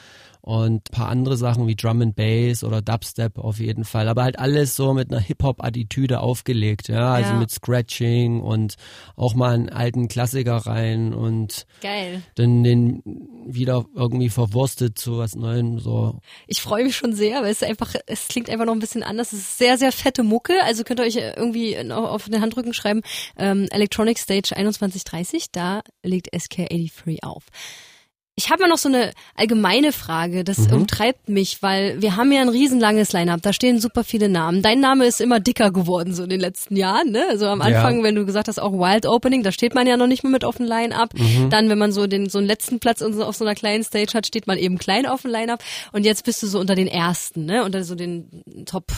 und 0.46 0.90
ein 0.90 0.92
paar 0.94 1.08
andere 1.08 1.38
Sachen 1.38 1.66
wie 1.66 1.74
Drum 1.74 2.02
and 2.02 2.16
Bass 2.16 2.64
oder 2.64 2.82
Dubstep 2.82 3.38
auf 3.38 3.60
jeden 3.60 3.84
Fall, 3.84 4.08
aber 4.08 4.24
halt 4.24 4.38
alles 4.38 4.76
so 4.76 4.92
mit 4.92 5.10
einer 5.10 5.20
Hip-Hop-Attitüde 5.20 6.20
aufgelegt, 6.20 6.88
ja, 6.88 7.14
also 7.14 7.30
Ja. 7.32 7.38
mit 7.38 7.50
Scratching 7.50 8.40
und 8.42 8.74
auch 9.16 9.34
mal 9.34 9.54
einen 9.54 9.70
alten 9.70 10.06
Klassiker 10.06 10.56
rein 10.58 11.14
und 11.14 11.66
Geil. 11.80 12.20
dann 12.34 12.62
den 12.62 13.02
wieder 13.46 13.86
irgendwie 13.94 14.28
verwurstet 14.28 14.98
zu 14.98 15.16
was 15.16 15.34
Neuem, 15.34 15.78
so. 15.78 16.20
Ich 16.46 16.60
freue 16.60 16.84
mich 16.84 16.94
schon 16.96 17.14
sehr, 17.14 17.40
weil 17.42 17.50
es 17.50 17.62
einfach, 17.62 17.94
es 18.06 18.28
klingt 18.28 18.50
einfach 18.50 18.66
noch 18.66 18.74
ein 18.74 18.80
bisschen 18.80 19.02
anders. 19.02 19.32
Es 19.32 19.38
ist 19.40 19.58
sehr, 19.58 19.78
sehr 19.78 19.92
fette 19.92 20.22
Mucke. 20.22 20.52
Also 20.64 20.84
könnt 20.84 21.00
ihr 21.00 21.06
euch 21.06 21.16
irgendwie 21.16 21.82
noch 21.84 22.10
auf 22.10 22.26
den 22.28 22.42
Handrücken 22.42 22.74
schreiben, 22.74 23.00
ähm, 23.38 23.66
Electronic 23.70 24.18
Stage 24.18 24.48
2130, 24.54 25.46
da 25.52 25.80
legt 26.02 26.34
SK83 26.34 27.22
auf. 27.22 27.44
Ich 28.36 28.50
habe 28.50 28.62
mal 28.62 28.68
noch 28.68 28.78
so 28.78 28.88
eine 28.88 29.12
allgemeine 29.36 29.92
Frage, 29.92 30.42
das 30.42 30.58
Mhm. 30.58 30.72
umtreibt 30.78 31.28
mich, 31.28 31.62
weil 31.62 32.02
wir 32.02 32.16
haben 32.16 32.32
ja 32.32 32.42
ein 32.42 32.48
riesenlanges 32.48 33.12
Line-Up, 33.12 33.40
da 33.42 33.52
stehen 33.52 33.78
super 33.78 34.02
viele 34.02 34.28
Namen. 34.28 34.60
Dein 34.60 34.80
Name 34.80 35.06
ist 35.06 35.20
immer 35.20 35.38
dicker 35.38 35.70
geworden 35.70 36.12
so 36.12 36.24
in 36.24 36.30
den 36.30 36.40
letzten 36.40 36.74
Jahren, 36.74 37.12
ne? 37.12 37.24
Also 37.30 37.46
am 37.46 37.60
Ja. 37.60 37.66
Anfang, 37.66 38.02
wenn 38.02 38.16
du 38.16 38.26
gesagt 38.26 38.48
hast, 38.48 38.58
auch 38.60 38.72
Wild 38.72 39.06
Opening, 39.06 39.44
da 39.44 39.52
steht 39.52 39.76
man 39.76 39.86
ja 39.86 39.96
noch 39.96 40.08
nicht 40.08 40.24
mehr 40.24 40.32
mit 40.32 40.44
auf 40.44 40.56
dem 40.56 40.66
Line-Up. 40.66 41.14
Mhm. 41.16 41.48
Dann, 41.50 41.68
wenn 41.68 41.78
man 41.78 41.92
so 41.92 42.08
den 42.08 42.28
so 42.28 42.38
einen 42.38 42.48
letzten 42.48 42.80
Platz 42.80 43.02
auf 43.02 43.36
so 43.36 43.44
einer 43.44 43.54
kleinen 43.54 43.84
Stage 43.84 44.14
hat, 44.14 44.26
steht 44.26 44.48
man 44.48 44.58
eben 44.58 44.78
klein 44.78 45.06
auf 45.06 45.22
dem 45.22 45.30
Line-Up. 45.30 45.62
Und 45.92 46.04
jetzt 46.04 46.24
bist 46.24 46.42
du 46.42 46.48
so 46.48 46.58
unter 46.58 46.74
den 46.74 46.88
ersten, 46.88 47.44
ne? 47.44 47.62
Unter 47.64 47.84
so 47.84 47.94
den 47.94 48.42
Top 48.66 48.90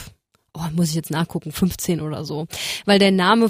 Oh, 0.59 0.69
muss 0.75 0.89
ich 0.89 0.95
jetzt 0.95 1.11
nachgucken, 1.11 1.51
15 1.51 2.01
oder 2.01 2.25
so. 2.25 2.47
Weil 2.85 2.97
der 2.99 3.11
Name 3.11 3.49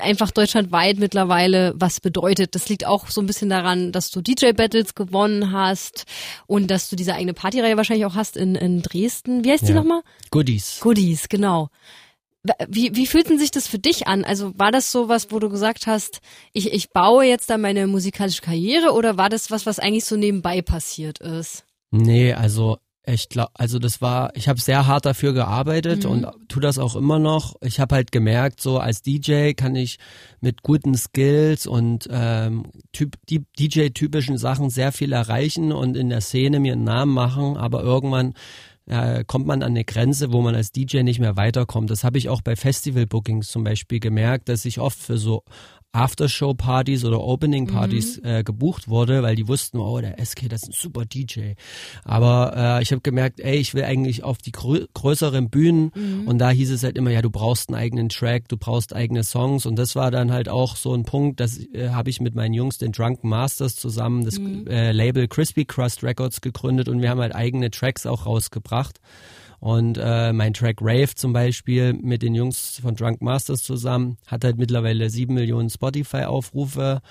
einfach 0.00 0.30
deutschlandweit 0.30 0.98
mittlerweile 0.98 1.72
was 1.76 2.00
bedeutet. 2.00 2.54
Das 2.54 2.68
liegt 2.68 2.86
auch 2.86 3.08
so 3.08 3.20
ein 3.20 3.26
bisschen 3.26 3.50
daran, 3.50 3.90
dass 3.92 4.10
du 4.10 4.20
DJ-Battles 4.20 4.94
gewonnen 4.94 5.52
hast 5.52 6.04
und 6.46 6.70
dass 6.70 6.88
du 6.88 6.96
diese 6.96 7.14
eigene 7.14 7.34
Partyreihe 7.34 7.76
wahrscheinlich 7.76 8.06
auch 8.06 8.14
hast 8.14 8.36
in, 8.36 8.54
in 8.54 8.82
Dresden. 8.82 9.44
Wie 9.44 9.50
heißt 9.50 9.64
die 9.64 9.72
Ja. 9.72 9.74
nochmal? 9.74 10.02
Goodies. 10.30 10.78
Goodies, 10.80 11.28
genau. 11.28 11.68
Wie, 12.68 12.96
wie 12.96 13.06
fühlt 13.06 13.28
denn 13.28 13.38
sich 13.38 13.50
das 13.50 13.66
für 13.68 13.78
dich 13.78 14.06
an? 14.06 14.24
Also 14.24 14.58
war 14.58 14.72
das 14.72 14.90
so 14.92 15.08
was, 15.08 15.30
wo 15.30 15.38
du 15.40 15.50
gesagt 15.50 15.86
hast, 15.86 16.20
ich, 16.54 16.72
ich 16.72 16.90
baue 16.90 17.24
jetzt 17.26 17.50
da 17.50 17.58
meine 17.58 17.86
musikalische 17.86 18.40
Karriere 18.40 18.92
oder 18.92 19.18
war 19.18 19.28
das 19.28 19.50
was, 19.50 19.66
was 19.66 19.78
eigentlich 19.78 20.06
so 20.06 20.16
nebenbei 20.16 20.62
passiert 20.62 21.18
ist? 21.18 21.64
Nee, 21.90 22.32
also 22.32 22.78
ich 23.06 23.28
glaube, 23.28 23.50
also 23.54 23.78
das 23.78 24.02
war, 24.02 24.30
ich 24.36 24.48
habe 24.48 24.60
sehr 24.60 24.86
hart 24.86 25.06
dafür 25.06 25.32
gearbeitet 25.32 26.04
Mhm. 26.04 26.10
und 26.10 26.26
tu 26.48 26.60
das 26.60 26.78
auch 26.78 26.96
immer 26.96 27.18
noch. 27.18 27.54
Ich 27.62 27.80
habe 27.80 27.94
halt 27.94 28.12
gemerkt, 28.12 28.60
so 28.60 28.78
als 28.78 29.02
DJ 29.02 29.52
kann 29.52 29.74
ich 29.74 29.98
mit 30.40 30.62
guten 30.62 30.94
Skills 30.94 31.66
und 31.66 32.08
ähm, 32.10 32.64
typ, 32.92 33.16
die 33.28 33.44
DJ-typischen 33.58 34.36
Sachen 34.38 34.68
sehr 34.70 34.92
viel 34.92 35.12
erreichen 35.12 35.72
und 35.72 35.96
in 35.96 36.10
der 36.10 36.20
Szene 36.20 36.60
mir 36.60 36.74
einen 36.74 36.84
Namen 36.84 37.12
machen, 37.14 37.56
aber 37.56 37.82
irgendwann 37.82 38.34
äh, 38.86 39.24
kommt 39.24 39.46
man 39.46 39.62
an 39.62 39.70
eine 39.70 39.84
Grenze, 39.84 40.32
wo 40.32 40.42
man 40.42 40.54
als 40.54 40.72
DJ 40.72 41.02
nicht 41.02 41.20
mehr 41.20 41.36
weiterkommt. 41.36 41.90
Das 41.90 42.04
habe 42.04 42.18
ich 42.18 42.28
auch 42.28 42.42
bei 42.42 42.56
Festival-Bookings 42.56 43.48
zum 43.48 43.64
Beispiel 43.64 44.00
gemerkt, 44.00 44.48
dass 44.48 44.64
ich 44.64 44.78
oft 44.80 44.98
für 44.98 45.16
so 45.16 45.44
Aftershow-Partys 45.92 47.04
oder 47.04 47.20
Opening-Partys 47.20 48.18
äh, 48.18 48.42
gebucht 48.44 48.88
wurde, 48.88 49.22
weil 49.22 49.34
die 49.34 49.48
wussten, 49.48 49.78
oh, 49.78 50.00
der 50.00 50.24
SK, 50.24 50.48
das 50.48 50.62
ist 50.62 50.68
ein 50.68 50.72
super 50.72 51.04
DJ. 51.04 51.54
Aber 52.04 52.52
äh, 52.56 52.82
ich 52.82 52.92
habe 52.92 53.00
gemerkt, 53.00 53.40
ey, 53.40 53.56
ich 53.56 53.74
will 53.74 53.84
eigentlich 53.84 54.22
auf 54.22 54.38
die 54.38 54.52
grö 54.52 54.86
größeren 54.94 55.50
Bühnen. 55.50 55.90
Und 56.26 56.38
da 56.38 56.50
hieß 56.50 56.70
es 56.70 56.84
halt 56.84 56.96
immer, 56.96 57.10
ja, 57.10 57.22
du 57.22 57.30
brauchst 57.30 57.68
einen 57.68 57.78
eigenen 57.78 58.08
Track, 58.08 58.48
du 58.48 58.56
brauchst 58.56 58.94
eigene 58.94 59.24
Songs. 59.24 59.66
Und 59.66 59.76
das 59.76 59.96
war 59.96 60.10
dann 60.10 60.32
halt 60.32 60.48
auch 60.48 60.76
so 60.76 60.94
ein 60.94 61.04
Punkt, 61.04 61.40
das 61.40 61.58
äh, 61.58 61.90
habe 61.90 62.10
ich 62.10 62.20
mit 62.20 62.34
meinen 62.34 62.54
Jungs, 62.54 62.78
den 62.78 62.92
Drunken 62.92 63.28
Masters 63.28 63.76
zusammen, 63.76 64.24
das 64.24 64.38
äh, 64.38 64.92
Label 64.92 65.26
Crispy 65.26 65.64
Crust 65.64 66.04
Records 66.04 66.40
gegründet. 66.40 66.88
Und 66.88 67.02
wir 67.02 67.10
haben 67.10 67.20
halt 67.20 67.34
eigene 67.34 67.70
Tracks 67.70 68.06
auch 68.06 68.26
rausgebracht. 68.26 69.00
Und 69.60 69.98
äh, 69.98 70.32
mein 70.32 70.54
Track 70.54 70.78
Rave 70.80 71.14
zum 71.14 71.34
Beispiel 71.34 71.92
mit 71.92 72.22
den 72.22 72.34
Jungs 72.34 72.80
von 72.82 72.96
Drunk 72.96 73.20
Masters 73.20 73.62
zusammen 73.62 74.16
hat 74.26 74.42
halt 74.42 74.56
mittlerweile 74.56 75.10
sieben 75.10 75.34
Millionen 75.34 75.68
Spotify-Aufrufe 75.68 77.02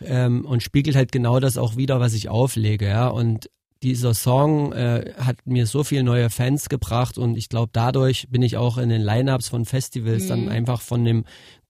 ähm, 0.00 0.44
und 0.44 0.62
spiegelt 0.62 0.94
halt 0.94 1.10
genau 1.10 1.40
das 1.40 1.58
auch 1.58 1.76
wieder, 1.76 1.98
was 1.98 2.14
ich 2.14 2.28
auflege. 2.28 2.86
Ja? 2.86 3.08
Und 3.08 3.50
dieser 3.82 4.14
Song 4.14 4.72
äh, 4.72 5.12
hat 5.18 5.44
mir 5.44 5.66
so 5.66 5.82
viele 5.82 6.04
neue 6.04 6.30
Fans 6.30 6.68
gebracht 6.68 7.18
und 7.18 7.36
ich 7.36 7.48
glaube, 7.48 7.70
dadurch 7.72 8.28
bin 8.30 8.42
ich 8.42 8.56
auch 8.56 8.78
in 8.78 8.88
den 8.88 9.02
Lineups 9.02 9.48
von 9.48 9.64
Festivals 9.64 10.28
dann 10.28 10.48
einfach 10.48 10.80
von 10.80 11.04
dem 11.04 11.24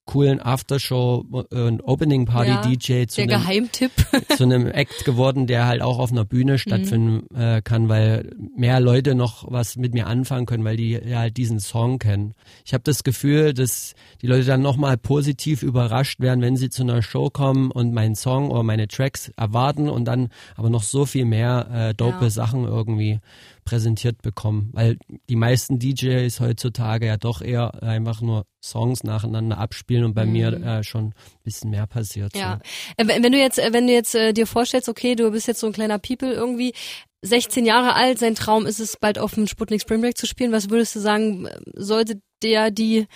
coolen 0.05 0.41
Aftershow 0.41 1.25
und 1.51 1.81
Opening 1.83 2.25
Party 2.25 2.51
Ja, 2.51 2.63
DJ 2.63 3.07
zu 3.07 3.21
einem 3.23 3.31
Geheimtipp. 3.31 3.93
zu 4.37 4.43
einem 4.43 4.67
Act 4.67 5.05
geworden, 5.05 5.47
der 5.47 5.67
halt 5.67 5.81
auch 5.81 5.99
auf 5.99 6.11
einer 6.11 6.25
Bühne 6.25 6.59
stattfinden 6.59 7.33
äh, 7.35 7.63
kann, 7.63 7.89
weil 7.89 8.31
mehr 8.57 8.81
Leute 8.81 9.15
noch 9.15 9.51
was 9.51 9.77
mit 9.77 9.95
mir 9.95 10.09
anfangen 10.09 10.47
können, 10.47 10.65
weil 10.65 10.77
die 10.77 10.91
ja 10.93 11.21
halt 11.21 11.37
diesen 11.37 11.61
Song 11.61 11.99
kennen. 12.01 12.35
Ich 12.65 12.75
habe 12.75 12.83
das 12.85 13.05
Gefühl, 13.05 13.55
dass 13.55 13.95
die 14.23 14.27
Leute 14.27 14.45
dann 14.45 14.61
nochmal 14.63 14.97
positiv 14.97 15.63
überrascht 15.63 16.19
werden, 16.21 16.41
wenn 16.43 16.57
sie 16.57 16.69
zu 16.69 16.83
einer 16.83 17.01
Show 17.03 17.31
kommen 17.31 17.71
und 17.71 17.95
meinen 17.95 18.17
Song 18.17 18.51
oder 18.51 18.65
meine 18.65 18.89
Tracks 18.89 19.31
erwarten 19.37 19.89
und 19.89 20.05
dann 20.07 20.31
aber 20.57 20.69
noch 20.69 20.83
so 20.83 21.07
viel 21.07 21.25
mehr 21.25 21.69
äh, 21.91 21.95
dope 21.95 22.25
Ja. 22.25 22.31
Sachen 22.31 22.65
irgendwie 22.65 23.21
präsentiert 23.65 24.23
bekommen, 24.23 24.71
weil 24.73 24.99
die 25.29 25.37
meisten 25.37 25.79
DJs 25.79 26.41
heutzutage 26.41 27.07
ja 27.07 27.17
doch 27.17 27.43
eher 27.43 27.83
einfach 27.83 28.21
nur 28.21 28.45
Songs 28.63 29.05
nacheinander 29.05 29.59
abspielen 29.59 30.05
und 30.05 30.15
bei 30.15 30.27
mir 30.27 30.53
äh, 30.53 30.83
schon 30.83 31.07
ein 31.07 31.15
bisschen 31.45 31.71
mehr 31.71 31.87
passiert. 31.87 32.35
Mhm. 32.35 32.41
Ja. 32.41 32.61
So. 32.99 33.05
Äh, 33.05 33.23
Wenn 33.23 33.33
du 33.33 33.39
jetzt, 33.39 33.59
äh, 33.59 33.73
wenn 33.73 33.87
du 33.87 33.93
jetzt 33.93 34.15
äh, 34.15 34.33
dir 34.33 34.47
vorstellst, 34.47 34.89
okay, 34.89 35.15
du 35.15 35.31
bist 35.31 35.47
jetzt 35.47 35.61
so 35.61 35.67
ein 35.67 35.73
kleiner 35.73 35.99
People 35.99 36.33
irgendwie, 36.33 36.75
16 37.23 37.65
Jahre 37.65 37.95
alt, 37.95 38.19
sein 38.19 38.35
Traum 38.35 38.67
ist 38.67 38.81
es, 38.81 38.97
bald 38.97 39.19
auf 39.19 39.35
dem 39.35 39.47
Sputnik 39.47 39.81
Spring 39.81 40.01
Break 40.01 40.19
zu 40.19 40.27
spielen. 40.27 40.51
Was 40.51 40.71
würdest 40.71 40.97
du 40.97 41.01
sagen, 41.01 41.47
äh, 41.47 41.59
sollte 41.75 42.21
der, 42.43 42.71
die 42.71 43.07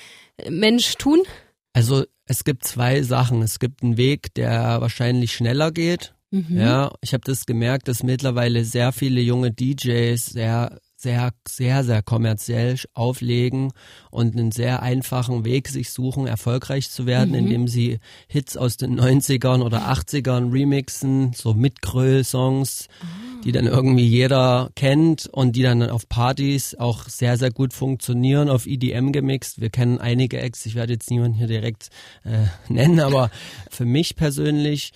Mensch 0.49 0.95
tun? 0.95 1.23
Also 1.73 2.05
es 2.27 2.45
gibt 2.45 2.65
zwei 2.65 3.03
Sachen. 3.03 3.43
Es 3.43 3.59
gibt 3.59 3.83
einen 3.83 3.97
Weg, 3.97 4.35
der 4.35 4.81
wahrscheinlich 4.81 5.33
schneller 5.33 5.73
geht. 5.73 6.15
Ja, 6.51 6.93
ich 7.01 7.13
habe 7.13 7.25
das 7.25 7.47
gemerkt, 7.47 7.89
dass 7.89 8.03
mittlerweile 8.03 8.65
sehr 8.65 8.93
viele 8.93 9.21
junge 9.21 9.53
DJs 9.53 10.25
sehr 10.25 10.79
sehr, 10.99 11.33
sehr, 11.47 11.85
sehr 11.85 12.03
kommerziell 12.03 12.77
auflegen 12.95 13.73
und 14.11 14.35
einen 14.35 14.51
sehr 14.51 14.83
einfachen 14.83 15.45
Weg 15.45 15.69
sich 15.69 15.91
suchen, 15.91 16.27
erfolgreich 16.27 16.91
zu 16.91 17.05
werden, 17.07 17.35
indem 17.35 17.69
sie 17.69 17.99
Hits 18.29 18.57
aus 18.57 18.79
den 18.79 18.99
90ern 18.99 19.63
oder 19.63 19.91
80ern 19.93 20.51
remixen, 20.53 21.33
so 21.35 21.53
Mitgröll-Songs, 21.53 22.89
die 23.47 23.53
dann 23.53 23.69
irgendwie 23.69 24.05
jeder 24.05 24.71
kennt 24.75 25.29
und 25.29 25.55
die 25.55 25.63
dann 25.63 25.81
auf 25.89 26.09
Partys 26.09 26.75
auch 26.75 27.09
sehr, 27.09 27.37
sehr 27.37 27.53
gut 27.53 27.73
funktionieren, 27.73 28.49
auf 28.49 28.67
EDM 28.67 29.13
gemixt. 29.13 29.61
Wir 29.61 29.71
kennen 29.71 29.99
einige 29.99 30.41
Acts, 30.41 30.67
ich 30.67 30.75
werde 30.75 30.95
jetzt 30.95 31.09
niemanden 31.13 31.39
hier 31.39 31.47
direkt 31.47 31.91
äh, 32.25 32.47
nennen, 32.69 32.99
aber 32.99 33.31
für 33.71 33.85
mich 33.85 34.17
persönlich 34.17 34.93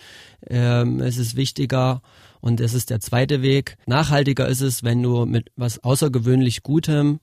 ähm, 0.48 0.98
ist 0.98 1.18
es 1.18 1.36
wichtiger, 1.36 2.02
und 2.40 2.60
es 2.60 2.74
ist 2.74 2.90
der 2.90 3.00
zweite 3.00 3.42
Weg. 3.42 3.76
Nachhaltiger 3.86 4.48
ist 4.48 4.60
es, 4.60 4.82
wenn 4.82 5.02
du 5.02 5.26
mit 5.26 5.50
was 5.56 5.82
außergewöhnlich 5.82 6.62
Gutem 6.62 7.20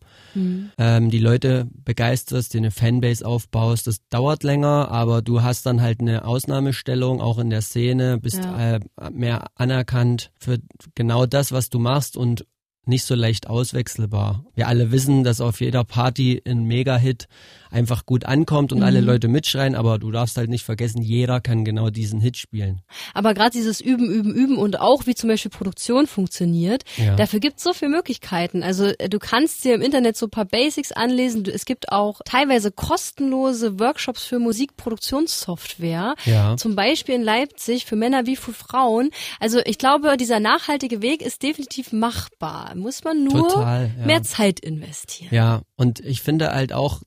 ähm, 0.77 1.09
die 1.09 1.19
Leute 1.19 1.67
begeisterst, 1.85 2.53
dir 2.53 2.59
eine 2.59 2.71
Fanbase 2.71 3.25
aufbaust. 3.25 3.87
Das 3.87 3.97
dauert 4.09 4.43
länger, 4.43 4.89
aber 4.91 5.21
du 5.21 5.41
hast 5.41 5.65
dann 5.65 5.81
halt 5.81 5.99
eine 6.01 6.25
Ausnahmestellung 6.25 7.21
auch 7.21 7.39
in 7.39 7.49
der 7.49 7.61
Szene, 7.61 8.19
bist 8.19 8.43
Ja. 8.43 8.75
äh, 8.75 8.79
mehr 9.11 9.47
anerkannt 9.55 10.31
für 10.39 10.59
genau 10.95 11.25
das, 11.25 11.51
was 11.51 11.69
du 11.69 11.79
machst 11.79 12.17
und 12.17 12.45
nicht 12.87 13.03
so 13.03 13.15
leicht 13.15 13.47
auswechselbar. 13.47 14.45
Wir 14.55 14.67
alle 14.67 14.91
wissen, 14.91 15.23
dass 15.23 15.41
auf 15.41 15.61
jeder 15.61 15.83
Party 15.83 16.41
ein 16.45 16.63
Mega-Hit 16.65 17.27
einfach 17.69 18.05
gut 18.05 18.23
ankommt 18.25 18.71
und 18.71 18.81
alle 18.81 19.01
Leute 19.01 19.27
mitschreien, 19.27 19.75
aber 19.75 19.99
du 19.99 20.09
darfst 20.09 20.37
halt 20.37 20.49
nicht 20.49 20.63
vergessen, 20.63 21.01
jeder 21.01 21.41
kann 21.41 21.65
genau 21.65 21.89
diesen 21.89 22.21
Hit 22.21 22.37
spielen. 22.37 22.81
Aber 23.13 23.33
gerade 23.33 23.49
dieses 23.51 23.81
Üben, 23.81 24.09
Üben, 24.09 24.33
Üben 24.33 24.57
und 24.57 24.79
auch 24.79 25.05
wie 25.05 25.15
zum 25.15 25.29
Beispiel 25.29 25.51
Produktion 25.51 26.07
funktioniert, 26.07 26.83
Ja. 26.95 27.15
dafür 27.17 27.41
gibt 27.41 27.57
es 27.57 27.63
so 27.63 27.73
viele 27.73 27.91
Möglichkeiten. 27.91 28.63
Also 28.63 28.85
äh, 28.85 29.09
du 29.09 29.19
kannst 29.19 29.65
dir 29.65 29.75
im 29.75 29.81
Internet 29.81 30.15
so 30.15 30.27
ein 30.27 30.29
paar 30.29 30.45
Basics 30.45 30.93
anlesen. 30.93 31.45
Es 31.45 31.65
gibt 31.65 31.91
auch 31.91 32.21
teilweise 32.23 32.71
kostenlose 32.71 33.79
Workshops 33.79 34.23
für 34.23 34.39
Musikproduktionssoftware. 34.39 36.15
Ja. 36.25 36.55
Zum 36.57 36.75
Beispiel 36.75 37.15
in 37.15 37.23
Leipzig 37.23 37.85
für 37.85 37.95
Männer 37.95 38.25
wie 38.25 38.35
für 38.35 38.53
Frauen. 38.53 39.09
Also 39.39 39.59
ich 39.65 39.77
glaube, 39.77 40.17
dieser 40.17 40.39
nachhaltige 40.39 41.01
Weg 41.01 41.21
ist 41.21 41.43
definitiv 41.43 41.91
machbar. 41.91 42.73
Muss 42.77 43.03
man 43.03 43.23
nur 43.23 43.47
Total, 43.49 43.91
ja. 43.99 44.05
mehr 44.05 44.23
Zeit 44.23 44.59
investieren. 44.59 45.33
Ja, 45.33 45.61
und 45.75 45.99
ich 46.01 46.21
finde 46.21 46.51
halt 46.51 46.73
auch, 46.73 47.01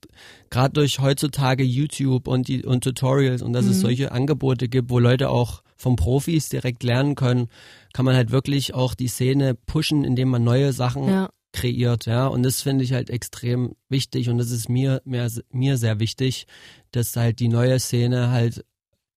gerade 0.50 0.72
durch 0.74 0.98
heutzutage 0.98 1.62
YouTube 1.62 2.26
und, 2.26 2.48
die, 2.48 2.64
und 2.64 2.82
Tutorials 2.84 3.40
und 3.42 3.52
dass 3.52 3.66
Mhm. 3.66 3.70
es 3.70 3.80
solche 3.80 4.12
Angebote 4.12 4.68
gibt, 4.68 4.90
wo 4.90 4.98
Leute 4.98 5.30
auch 5.30 5.62
von 5.76 5.96
Profis 5.96 6.48
direkt 6.48 6.82
lernen 6.82 7.14
können, 7.14 7.48
kann 7.92 8.04
man 8.04 8.14
halt 8.14 8.30
wirklich 8.32 8.74
auch 8.74 8.94
die 8.94 9.08
Szene 9.08 9.54
pushen, 9.54 10.04
indem 10.04 10.28
man 10.28 10.42
neue 10.44 10.72
Sachen 10.72 11.08
Ja. 11.08 11.30
kreiert, 11.52 12.06
ja. 12.06 12.26
Und 12.26 12.42
das 12.42 12.60
finde 12.62 12.84
ich 12.84 12.92
halt 12.92 13.08
extrem 13.08 13.74
wichtig 13.88 14.28
und 14.28 14.38
das 14.38 14.50
ist 14.50 14.68
mir, 14.68 15.00
mir, 15.04 15.30
mir 15.50 15.76
sehr 15.78 16.00
wichtig, 16.00 16.46
dass 16.90 17.14
halt 17.16 17.38
die 17.38 17.48
neue 17.48 17.78
Szene 17.78 18.30
halt 18.30 18.64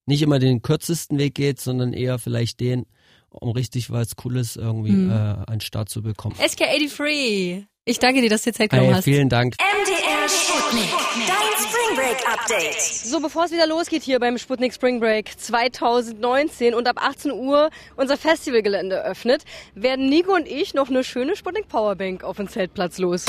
nicht 0.05 0.21
immer 0.21 0.37
den 0.39 0.61
kürzesten 0.61 1.17
Weg 1.17 1.35
geht, 1.35 1.59
sondern 1.61 1.93
eher 1.93 2.19
vielleicht 2.19 2.59
den, 2.59 2.85
um 3.33 3.51
richtig 3.51 3.91
was 3.91 4.15
Cooles 4.15 4.55
irgendwie 4.55 4.91
Mhm. 4.91 5.11
äh, 5.11 5.13
an 5.13 5.45
den 5.49 5.61
Start 5.61 5.89
zu 5.89 6.01
bekommen. 6.01 6.35
SK83. 6.39 7.65
Ich 7.85 7.99
danke 7.99 8.21
dir, 8.21 8.29
dass 8.29 8.43
du 8.43 8.51
dir 8.51 8.57
Zeit 8.57 8.69
genommen 8.69 8.87
Hey, 8.89 8.95
hast. 8.95 9.03
vielen 9.03 9.27
Dank. 9.27 9.55
MDR 9.59 10.29
Sputnik. 10.29 10.89
Dein 11.27 11.67
Spring 11.67 11.95
Break 11.97 12.27
Update. 12.31 12.81
So, 12.81 13.19
bevor 13.19 13.43
es 13.45 13.51
wieder 13.51 13.67
losgeht 13.67 14.03
hier 14.03 14.19
beim 14.21 14.37
Sputnik 14.37 14.73
Spring 14.73 15.01
Break 15.01 15.37
2019 15.37 16.73
und 16.75 16.87
ab 16.87 16.95
18 17.01 17.31
Uhr 17.31 17.69
unser 17.97 18.15
Festivalgelände 18.17 19.03
öffnet, 19.03 19.43
werden 19.75 20.07
Nico 20.07 20.33
und 20.33 20.47
ich 20.47 20.73
noch 20.73 20.89
eine 20.89 21.03
schöne 21.03 21.35
Sputnik 21.35 21.67
Powerbank 21.67 22.23
auf 22.23 22.37
den 22.37 22.47
Zeltplatz 22.47 22.99
los. 22.99 23.25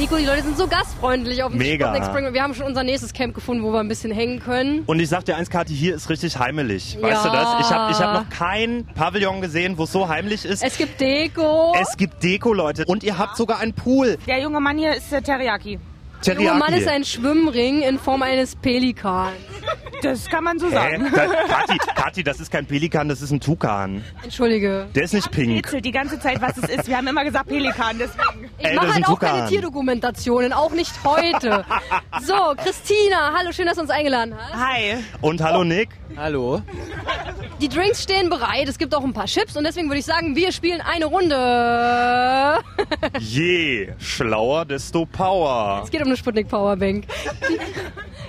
Nico, 0.00 0.16
die 0.16 0.24
Leute 0.24 0.44
sind 0.44 0.56
so 0.56 0.66
gastfreundlich 0.66 1.42
auf 1.42 1.50
dem 1.50 1.58
Mega. 1.58 1.94
Spring. 2.02 2.32
Wir 2.32 2.42
haben 2.42 2.54
schon 2.54 2.64
unser 2.64 2.82
nächstes 2.82 3.12
Camp 3.12 3.34
gefunden, 3.34 3.62
wo 3.62 3.70
wir 3.70 3.80
ein 3.80 3.88
bisschen 3.88 4.10
hängen 4.10 4.40
können. 4.40 4.82
Und 4.86 4.98
ich 4.98 5.10
sag 5.10 5.26
dir 5.26 5.36
eins, 5.36 5.50
Kathi, 5.50 5.74
hier 5.74 5.94
ist 5.94 6.08
richtig 6.08 6.38
heimelig. 6.38 6.94
Ja. 6.94 7.02
Weißt 7.02 7.26
du 7.26 7.28
das? 7.28 7.60
Ich 7.60 7.70
habe 7.70 7.92
ich 7.92 7.98
hab 7.98 8.14
noch 8.14 8.30
kein 8.30 8.86
Pavillon 8.94 9.42
gesehen, 9.42 9.76
wo 9.76 9.84
es 9.84 9.92
so 9.92 10.08
heimlich 10.08 10.46
ist. 10.46 10.64
Es 10.64 10.78
gibt 10.78 11.02
Deko. 11.02 11.74
Es 11.78 11.98
gibt 11.98 12.22
Deko, 12.22 12.54
Leute. 12.54 12.86
Und 12.86 13.04
ihr 13.04 13.18
habt 13.18 13.36
sogar 13.36 13.58
einen 13.58 13.74
Pool. 13.74 14.16
Der 14.26 14.40
junge 14.40 14.58
Mann 14.58 14.78
hier 14.78 14.94
ist 14.94 15.12
der 15.12 15.22
Teriyaki. 15.22 15.78
Der 16.26 16.34
junge 16.34 16.50
Mann 16.50 16.68
Teriyaki. 16.68 16.80
ist 16.82 16.88
ein 16.88 17.04
Schwimmring 17.04 17.82
in 17.82 17.98
Form 17.98 18.22
eines 18.22 18.54
Pelikans. 18.56 19.32
Das 20.02 20.26
kann 20.26 20.44
man 20.44 20.58
so 20.58 20.70
sagen. 20.70 21.10
Da, 21.14 21.26
Kathi, 21.26 21.78
Kathi, 21.94 22.22
das 22.24 22.40
ist 22.40 22.50
kein 22.50 22.64
Pelikan, 22.66 23.08
das 23.08 23.20
ist 23.20 23.30
ein 23.30 23.40
Tukan. 23.40 24.02
Entschuldige. 24.22 24.86
Der 24.94 25.02
ist 25.04 25.12
nicht 25.12 25.30
pink. 25.30 25.66
Rätselt 25.66 25.84
die 25.84 25.92
ganze 25.92 26.18
Zeit, 26.18 26.40
was 26.40 26.56
es 26.56 26.68
ist. 26.70 26.88
Wir 26.88 26.96
haben 26.96 27.06
immer 27.06 27.24
gesagt 27.24 27.48
Pelikan, 27.48 27.98
deswegen. 27.98 28.50
Ich 28.58 28.66
Ey, 28.66 28.74
mache 28.76 28.94
halt 28.94 29.08
auch 29.08 29.18
keine. 29.18 29.46
Tierdokumentationen, 29.48 30.52
auch 30.52 30.72
nicht 30.72 30.92
heute. 31.04 31.64
so, 32.22 32.54
Christina, 32.56 33.32
hallo, 33.36 33.52
schön, 33.52 33.66
dass 33.66 33.76
du 33.76 33.82
uns 33.82 33.90
eingeladen 33.90 34.34
hast. 34.38 34.54
Hi. 34.54 34.96
Und 35.20 35.42
hallo 35.42 35.64
Nick. 35.64 35.90
Hallo. 36.16 36.62
Die 37.60 37.68
Drinks 37.68 38.02
stehen 38.02 38.30
bereit, 38.30 38.68
es 38.68 38.78
gibt 38.78 38.94
auch 38.94 39.04
ein 39.04 39.12
paar 39.12 39.26
Chips 39.26 39.54
und 39.54 39.64
deswegen 39.64 39.88
würde 39.88 39.98
ich 39.98 40.06
sagen, 40.06 40.34
wir 40.34 40.50
spielen 40.50 40.80
eine 40.80 41.04
Runde. 41.04 42.58
Je 43.18 43.88
schlauer, 43.98 44.64
desto 44.64 45.04
Power. 45.04 45.82
Es 45.84 45.90
geht 45.90 46.00
um 46.00 46.06
eine 46.06 46.16
Sputnik 46.16 46.48
Powerbank. 46.48 47.04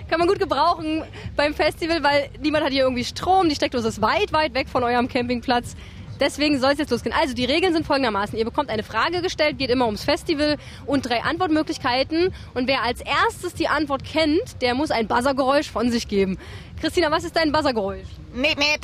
Kann 0.09 0.19
man 0.19 0.27
gut 0.27 0.37
gebrauchen 0.37 1.03
beim 1.37 1.53
Festival, 1.53 2.03
weil 2.03 2.29
niemand 2.41 2.65
hat 2.65 2.73
hier 2.73 2.83
irgendwie 2.83 3.05
Strom, 3.05 3.47
die 3.47 3.55
Steckdose 3.55 3.87
ist 3.87 4.01
weit, 4.01 4.33
weit 4.33 4.53
weg 4.53 4.67
von 4.67 4.83
eurem 4.83 5.07
Campingplatz. 5.07 5.77
Deswegen 6.21 6.59
soll 6.59 6.73
es 6.73 6.77
jetzt 6.77 6.91
losgehen. 6.91 7.15
Also 7.19 7.33
die 7.33 7.45
Regeln 7.45 7.73
sind 7.73 7.85
folgendermaßen. 7.85 8.37
Ihr 8.37 8.45
bekommt 8.45 8.69
eine 8.69 8.83
Frage 8.83 9.23
gestellt, 9.23 9.57
geht 9.57 9.71
immer 9.71 9.85
ums 9.85 10.03
Festival 10.03 10.57
und 10.85 11.09
drei 11.09 11.23
Antwortmöglichkeiten. 11.23 12.31
Und 12.53 12.67
wer 12.67 12.83
als 12.83 13.01
erstes 13.01 13.55
die 13.55 13.67
Antwort 13.67 14.03
kennt, 14.03 14.61
der 14.61 14.75
muss 14.75 14.91
ein 14.91 15.07
Buzzergeräusch 15.07 15.71
von 15.71 15.89
sich 15.89 16.07
geben. 16.07 16.37
Christina, 16.79 17.09
was 17.09 17.23
ist 17.23 17.35
dein 17.35 17.51
Buzzergeräusch? 17.51 18.05
Met, 18.33 18.55
met. 18.57 18.81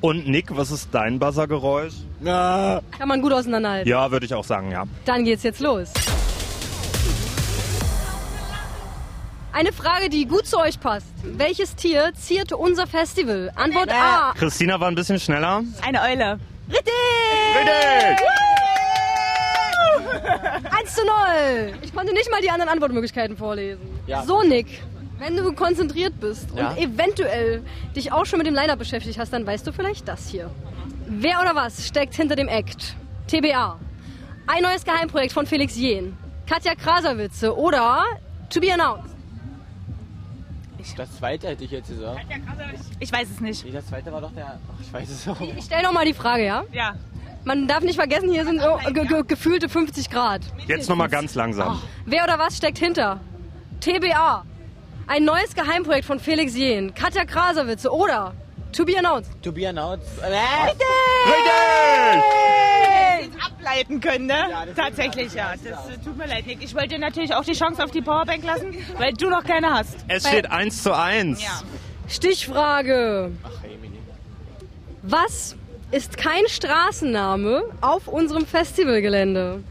Und 0.00 0.28
Nick, 0.28 0.56
was 0.56 0.70
ist 0.70 0.88
dein 0.92 1.18
Buzzergeräusch? 1.18 1.94
Kann 2.24 2.80
man 3.06 3.20
gut 3.20 3.32
auseinanderhalten. 3.32 3.90
Ja, 3.90 4.12
würde 4.12 4.26
ich 4.26 4.34
auch 4.34 4.44
sagen, 4.44 4.70
ja. 4.70 4.84
Dann 5.04 5.24
geht's 5.24 5.42
jetzt 5.42 5.58
los. 5.58 5.92
Eine 9.52 9.72
Frage, 9.72 10.08
die 10.08 10.26
gut 10.26 10.46
zu 10.46 10.58
euch 10.58 10.78
passt. 10.80 11.08
Welches 11.24 11.74
Tier 11.74 12.12
ziert 12.14 12.52
unser 12.52 12.86
Festival? 12.86 13.52
Antwort 13.54 13.90
A. 13.90 14.32
Christina 14.34 14.80
war 14.80 14.88
ein 14.88 14.94
bisschen 14.94 15.20
schneller. 15.20 15.62
Eine 15.82 16.00
Eule. 16.02 16.38
Richtig! 16.68 16.92
Richtig! 17.56 18.26
1 20.70 20.94
zu 20.94 21.02
0. 21.04 21.12
Ich 21.82 21.94
konnte 21.94 22.12
nicht 22.12 22.30
mal 22.30 22.40
die 22.40 22.50
anderen 22.50 22.70
Antwortmöglichkeiten 22.70 23.36
vorlesen. 23.36 23.82
Ja. 24.06 24.22
So, 24.24 24.42
Nick, 24.42 24.82
wenn 25.18 25.36
du 25.36 25.52
konzentriert 25.52 26.18
bist 26.20 26.48
Ja. 26.54 26.70
und 26.70 26.78
eventuell 26.78 27.62
dich 27.94 28.12
auch 28.12 28.26
schon 28.26 28.38
mit 28.38 28.46
dem 28.46 28.54
Line-Up 28.54 28.78
beschäftigt 28.78 29.18
hast, 29.18 29.32
dann 29.32 29.46
weißt 29.46 29.66
du 29.66 29.72
vielleicht 29.72 30.08
das 30.08 30.28
hier. 30.28 30.50
Wer 31.06 31.40
oder 31.40 31.54
was 31.54 31.86
steckt 31.86 32.14
hinter 32.14 32.36
dem 32.36 32.48
Act? 32.48 32.96
TBA. 33.28 33.78
Ein 34.46 34.62
neues 34.62 34.84
Geheimprojekt 34.84 35.32
von 35.32 35.46
Felix 35.46 35.76
Jehn. 35.76 36.16
Katja 36.48 36.74
Krasavice 36.74 37.44
oder 37.44 38.04
To 38.50 38.60
Be 38.60 38.72
Announced. 38.72 39.11
Das 40.96 41.16
zweite 41.16 41.48
hätte 41.48 41.64
ich 41.64 41.70
jetzt 41.70 41.88
gesagt. 41.88 42.20
Ich 43.00 43.12
weiß 43.12 43.28
es 43.30 43.40
nicht. 43.40 43.64
Nee, 43.64 43.72
das 43.72 43.86
zweite 43.86 44.12
war 44.12 44.20
doch 44.20 44.32
der. 44.32 44.58
Ach, 44.68 44.80
ich 44.80 44.92
weiß 44.92 45.08
es 45.08 45.28
auch. 45.28 45.40
Ich 45.40 45.64
stelle 45.64 45.82
nochmal 45.82 46.04
die 46.04 46.14
Frage, 46.14 46.44
ja? 46.44 46.64
Ja. 46.72 46.94
Man 47.44 47.66
darf 47.66 47.82
nicht 47.82 47.96
vergessen, 47.96 48.30
hier 48.30 48.44
sind 48.44 48.60
oh, 48.62 48.78
ge 48.92 49.04
ge 49.04 49.22
gefühlte 49.26 49.68
50 49.68 50.10
Grad. 50.10 50.42
Jetzt 50.68 50.88
nochmal 50.88 51.08
ganz 51.08 51.34
langsam. 51.34 51.82
Wer 52.06 52.24
oder 52.24 52.38
was 52.38 52.56
steckt 52.56 52.78
hinter? 52.78 53.20
TBA. 53.80 54.44
Ein 55.08 55.24
neues 55.24 55.54
Geheimprojekt 55.54 56.04
von 56.04 56.20
Felix 56.20 56.56
Jehn, 56.56 56.94
Katja 56.94 57.24
Krasavice 57.24 57.86
oder 57.86 58.34
To 58.72 58.84
Be 58.84 58.96
Announced. 58.96 59.30
To 59.42 59.52
be 59.52 59.66
announced. 59.66 60.08
Äh, 60.22 60.32
Richtig! 60.64 62.22
Ableiten 63.62 64.00
können, 64.00 64.26
ne? 64.26 64.48
Tatsächlich, 64.76 65.34
ja. 65.34 65.52
Das 65.52 65.88
äh, 65.88 65.98
tut 66.04 66.16
mir 66.16 66.26
leid, 66.26 66.46
Nick. 66.46 66.62
Ich 66.62 66.74
wollte 66.74 66.88
dir 66.88 66.98
natürlich 66.98 67.34
auch 67.34 67.44
die 67.44 67.52
Chance 67.52 67.82
auf 67.82 67.90
die 67.90 68.02
Powerbank 68.02 68.44
lassen, 68.44 68.74
weil 68.98 69.12
du 69.12 69.28
noch 69.30 69.44
keine 69.44 69.72
hast. 69.72 69.96
Es 70.08 70.26
steht 70.26 70.50
1 70.50 70.82
zu 70.82 70.96
1. 70.96 71.42
Ja. 71.42 71.62
Stichfrage. 72.08 73.32
Ach, 73.42 73.64
Emily. 73.64 73.98
Was 75.02 75.56
ist 75.90 76.16
kein 76.16 76.46
Straßenname 76.48 77.62
auf 77.80 78.08
unserem 78.08 78.46
Festivalgelände? 78.46 79.62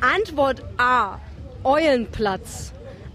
Antwort 0.00 0.62
A. 0.78 1.18
Eulenplatz. 1.64 2.72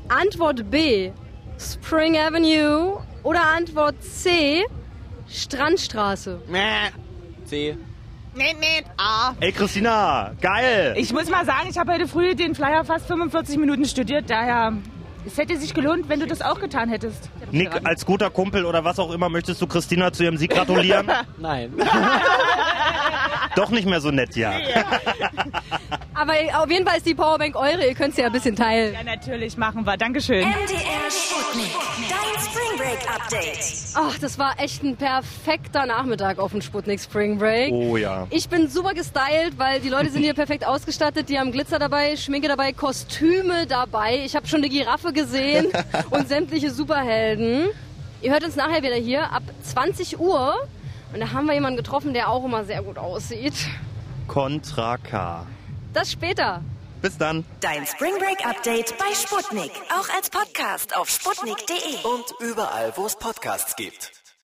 Antwort 0.07 0.71
B. 0.71 1.11
Spring 1.59 2.17
Avenue. 2.17 3.01
Oder 3.23 3.43
Antwort 3.43 4.01
C. 4.03 4.63
Strandstraße. 5.27 6.41
Mäh. 6.47 6.91
C. 7.45 7.77
Nee, 8.37 8.55
nee, 8.59 8.83
A. 8.97 9.33
Ey, 9.39 9.51
Christina, 9.51 10.31
geil! 10.39 10.93
Ich 10.97 11.11
muss 11.11 11.27
mal 11.29 11.43
sagen, 11.43 11.67
ich 11.69 11.77
habe 11.77 11.93
heute 11.93 12.07
früh 12.07 12.35
den 12.35 12.53
Flyer 12.53 12.85
fast 12.85 13.07
45 13.07 13.57
Minuten 13.57 13.85
studiert, 13.85 14.29
daher 14.29 14.73
es 15.25 15.37
hätte 15.37 15.57
sich 15.57 15.73
gelohnt, 15.73 16.07
wenn 16.07 16.19
du 16.19 16.27
das 16.27 16.41
auch 16.41 16.59
getan 16.59 16.87
hättest. 16.87 17.29
Nick, 17.51 17.69
als 17.83 18.05
guter 18.05 18.29
Kumpel 18.29 18.65
oder 18.65 18.83
was 18.83 18.99
auch 18.99 19.11
immer, 19.11 19.27
möchtest 19.27 19.61
du 19.61 19.67
Christina 19.67 20.13
zu 20.13 20.23
ihrem 20.23 20.37
Sieg 20.37 20.51
gratulieren? 20.51 21.11
Nein. 21.37 21.73
Doch 23.55 23.69
nicht 23.69 23.87
mehr 23.87 23.99
so 23.99 24.11
nett, 24.11 24.35
ja. 24.35 24.53
Aber 26.19 26.33
auf 26.63 26.71
jeden 26.71 26.83
Fall 26.83 26.97
ist 26.97 27.05
die 27.05 27.13
Powerbank 27.13 27.55
eure. 27.55 27.85
Ihr 27.85 27.93
könnt 27.93 28.15
sie 28.15 28.21
ja 28.21 28.27
ein 28.27 28.33
bisschen 28.33 28.55
teilen. 28.55 28.91
Ja, 28.91 29.03
natürlich 29.03 29.55
machen 29.55 29.85
wir. 29.85 29.97
Dankeschön. 29.97 30.39
MDR 30.39 31.11
Sputnik. 31.11 31.69
Dein 32.09 32.43
Spring 32.43 32.77
Break 32.77 33.07
Update. 33.07 33.93
Ach, 33.93 34.17
das 34.17 34.39
war 34.39 34.55
echt 34.59 34.83
ein 34.83 34.95
perfekter 34.95 35.85
Nachmittag 35.85 36.39
auf 36.39 36.51
dem 36.53 36.63
Sputnik 36.63 36.99
Spring 36.99 37.37
Break. 37.37 37.71
Oh 37.71 37.97
ja. 37.97 38.25
Ich 38.31 38.49
bin 38.49 38.67
super 38.67 38.95
gestylt, 38.95 39.57
weil 39.57 39.79
die 39.79 39.89
Leute 39.89 40.09
sind 40.09 40.23
hier 40.23 40.33
perfekt 40.33 40.65
ausgestattet. 40.65 41.29
Die 41.29 41.37
haben 41.37 41.51
Glitzer 41.51 41.77
dabei, 41.77 42.17
Schminke 42.17 42.47
dabei, 42.47 42.73
Kostüme 42.73 43.67
dabei. 43.67 44.23
Ich 44.25 44.35
habe 44.35 44.47
schon 44.47 44.61
eine 44.61 44.69
Giraffe 44.69 45.13
gesehen 45.13 45.67
und 46.09 46.27
sämtliche 46.27 46.71
Superhelden. 46.71 47.67
Ihr 48.23 48.31
hört 48.31 48.43
uns 48.43 48.55
nachher 48.55 48.81
wieder 48.81 48.95
hier 48.95 49.31
ab 49.31 49.43
20 49.61 50.19
Uhr. 50.19 50.55
Und 51.13 51.19
da 51.19 51.31
haben 51.31 51.45
wir 51.45 51.53
jemanden 51.53 51.77
getroffen, 51.77 52.15
der 52.15 52.29
auch 52.29 52.43
immer 52.43 52.65
sehr 52.65 52.81
gut 52.81 52.97
aussieht. 52.97 53.53
Contra 54.27 54.97
K. 54.97 55.45
Das 55.97 56.11
später. 56.11 56.61
Bis 57.01 57.17
dann. 57.17 57.43
Dein 57.59 57.87
Spring 57.87 58.19
Break 58.19 58.45
Update 58.45 58.95
bei 58.99 59.15
Sputnik. 59.15 59.71
Auch 59.89 60.07
als 60.15 60.29
Podcast 60.29 60.95
auf 60.95 61.09
sputnik.de. 61.09 62.03
Und 62.03 62.35
überall, 62.39 62.93
wo 62.97 63.07
es 63.07 63.15
Podcasts 63.15 63.75
gibt. 63.75 64.16